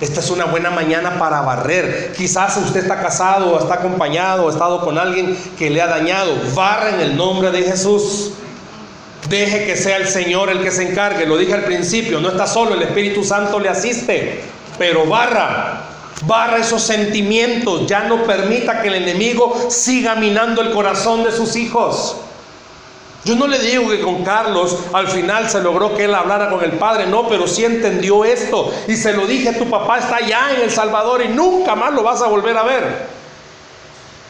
[0.00, 2.12] Esta es una buena mañana para barrer.
[2.16, 5.86] Quizás usted está casado o está acompañado o ha estado con alguien que le ha
[5.86, 6.34] dañado.
[6.54, 8.32] Barra en el nombre de Jesús.
[9.28, 11.26] Deje que sea el Señor el que se encargue.
[11.26, 14.42] Lo dije al principio, no está solo, el Espíritu Santo le asiste.
[14.76, 15.91] Pero barra,
[16.26, 21.56] Barra esos sentimientos, ya no permita que el enemigo siga minando el corazón de sus
[21.56, 22.16] hijos.
[23.24, 26.62] Yo no le digo que con Carlos al final se logró que él hablara con
[26.62, 28.72] el Padre, no, pero sí entendió esto.
[28.88, 32.02] Y se lo dije, tu papá está allá en El Salvador y nunca más lo
[32.02, 33.06] vas a volver a ver.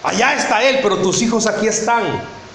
[0.02, 2.02] Allá está él, pero tus hijos aquí están.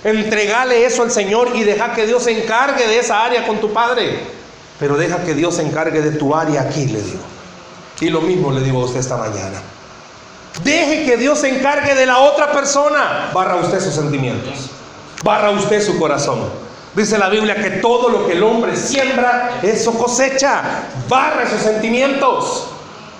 [0.03, 3.73] Entregale eso al Señor y deja que Dios se encargue de esa área con tu
[3.73, 4.19] Padre.
[4.79, 7.36] Pero deja que Dios se encargue de tu área aquí, le digo.
[7.99, 9.61] Y lo mismo le digo a usted esta mañana.
[10.63, 13.29] Deje que Dios se encargue de la otra persona.
[13.33, 14.69] Barra usted sus sentimientos.
[15.23, 16.49] Barra usted su corazón.
[16.95, 20.61] Dice la Biblia que todo lo que el hombre siembra, eso cosecha.
[21.07, 22.67] Barra esos sentimientos.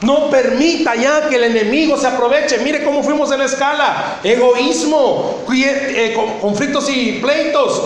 [0.02, 2.60] No permita ya que el enemigo se aproveche.
[2.60, 4.20] Mire cómo fuimos en la escala.
[4.24, 7.82] Egoísmo, eh, conflictos y pleitos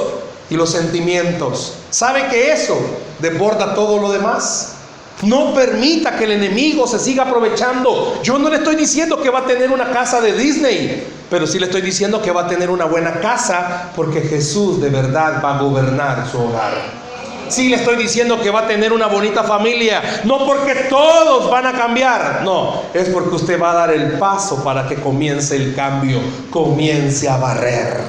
[0.50, 1.76] y los sentimientos.
[1.90, 2.78] ¿Sabe que eso
[3.20, 4.76] desborda todo lo demás?
[5.24, 8.20] No permita que el enemigo se siga aprovechando.
[8.24, 11.60] Yo no le estoy diciendo que va a tener una casa de Disney, pero sí
[11.60, 15.58] le estoy diciendo que va a tener una buena casa porque Jesús de verdad va
[15.58, 17.02] a gobernar su hogar.
[17.50, 21.66] Sí le estoy diciendo que va a tener una bonita familia, no porque todos van
[21.66, 25.76] a cambiar, no, es porque usted va a dar el paso para que comience el
[25.76, 26.20] cambio,
[26.50, 28.00] comience a barrer.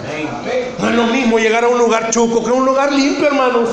[0.78, 3.68] No es lo mismo llegar a un lugar chuco que un lugar limpio, hermanos.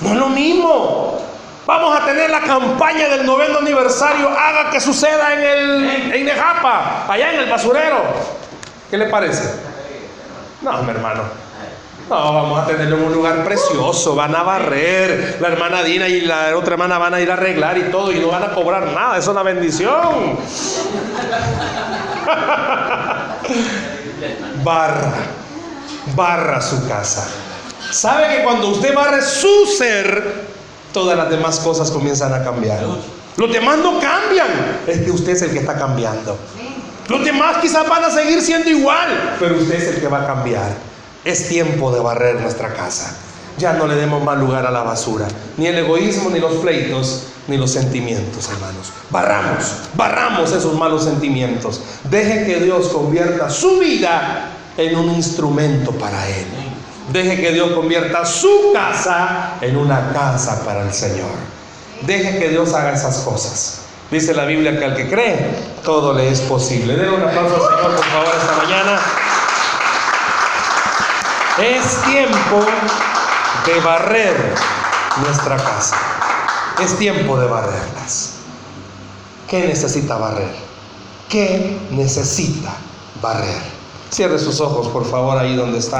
[0.00, 1.27] No es lo mismo.
[1.68, 7.04] Vamos a tener la campaña del noveno aniversario, haga que suceda en el en Nejapa,
[7.06, 8.04] allá en el basurero.
[8.90, 9.52] ¿Qué le parece?
[10.62, 11.24] No, mi hermano.
[12.08, 16.22] No, vamos a tenerlo en un lugar precioso, van a barrer, la hermana Dina y
[16.22, 18.86] la otra hermana van a ir a arreglar y todo y no van a cobrar
[18.86, 19.92] nada, eso es una bendición.
[24.64, 25.12] barra,
[26.14, 27.28] barra su casa.
[27.90, 30.47] ¿Sabe que cuando usted barre su ser,
[30.98, 32.84] todas las demás cosas comienzan a cambiar?
[33.36, 34.48] Los demás no cambian,
[34.84, 36.36] es que usted es el que está cambiando.
[37.08, 40.26] Los demás quizás van a seguir siendo igual, pero usted es el que va a
[40.26, 40.72] cambiar.
[41.24, 43.16] Es tiempo de barrer nuestra casa.
[43.58, 47.26] Ya no le demos más lugar a la basura, ni el egoísmo, ni los pleitos,
[47.46, 48.92] ni los sentimientos, hermanos.
[49.10, 51.80] Barramos, barramos esos malos sentimientos.
[52.10, 56.67] Deje que Dios convierta su vida en un instrumento para Él.
[57.08, 61.30] Deje que Dios convierta su casa en una casa para el Señor.
[62.02, 63.80] Deje que Dios haga esas cosas.
[64.10, 65.54] Dice la Biblia que al que cree,
[65.84, 66.96] todo le es posible.
[66.96, 69.00] Denle un aplauso al Señor, por favor, esta mañana.
[71.58, 72.64] Es tiempo
[73.66, 74.36] de barrer
[75.22, 75.96] nuestra casa.
[76.80, 78.34] Es tiempo de barrerlas.
[79.48, 80.54] ¿Qué necesita barrer?
[81.28, 82.74] ¿Qué necesita
[83.22, 83.78] barrer?
[84.10, 85.96] Cierre sus ojos, por favor, ahí donde está.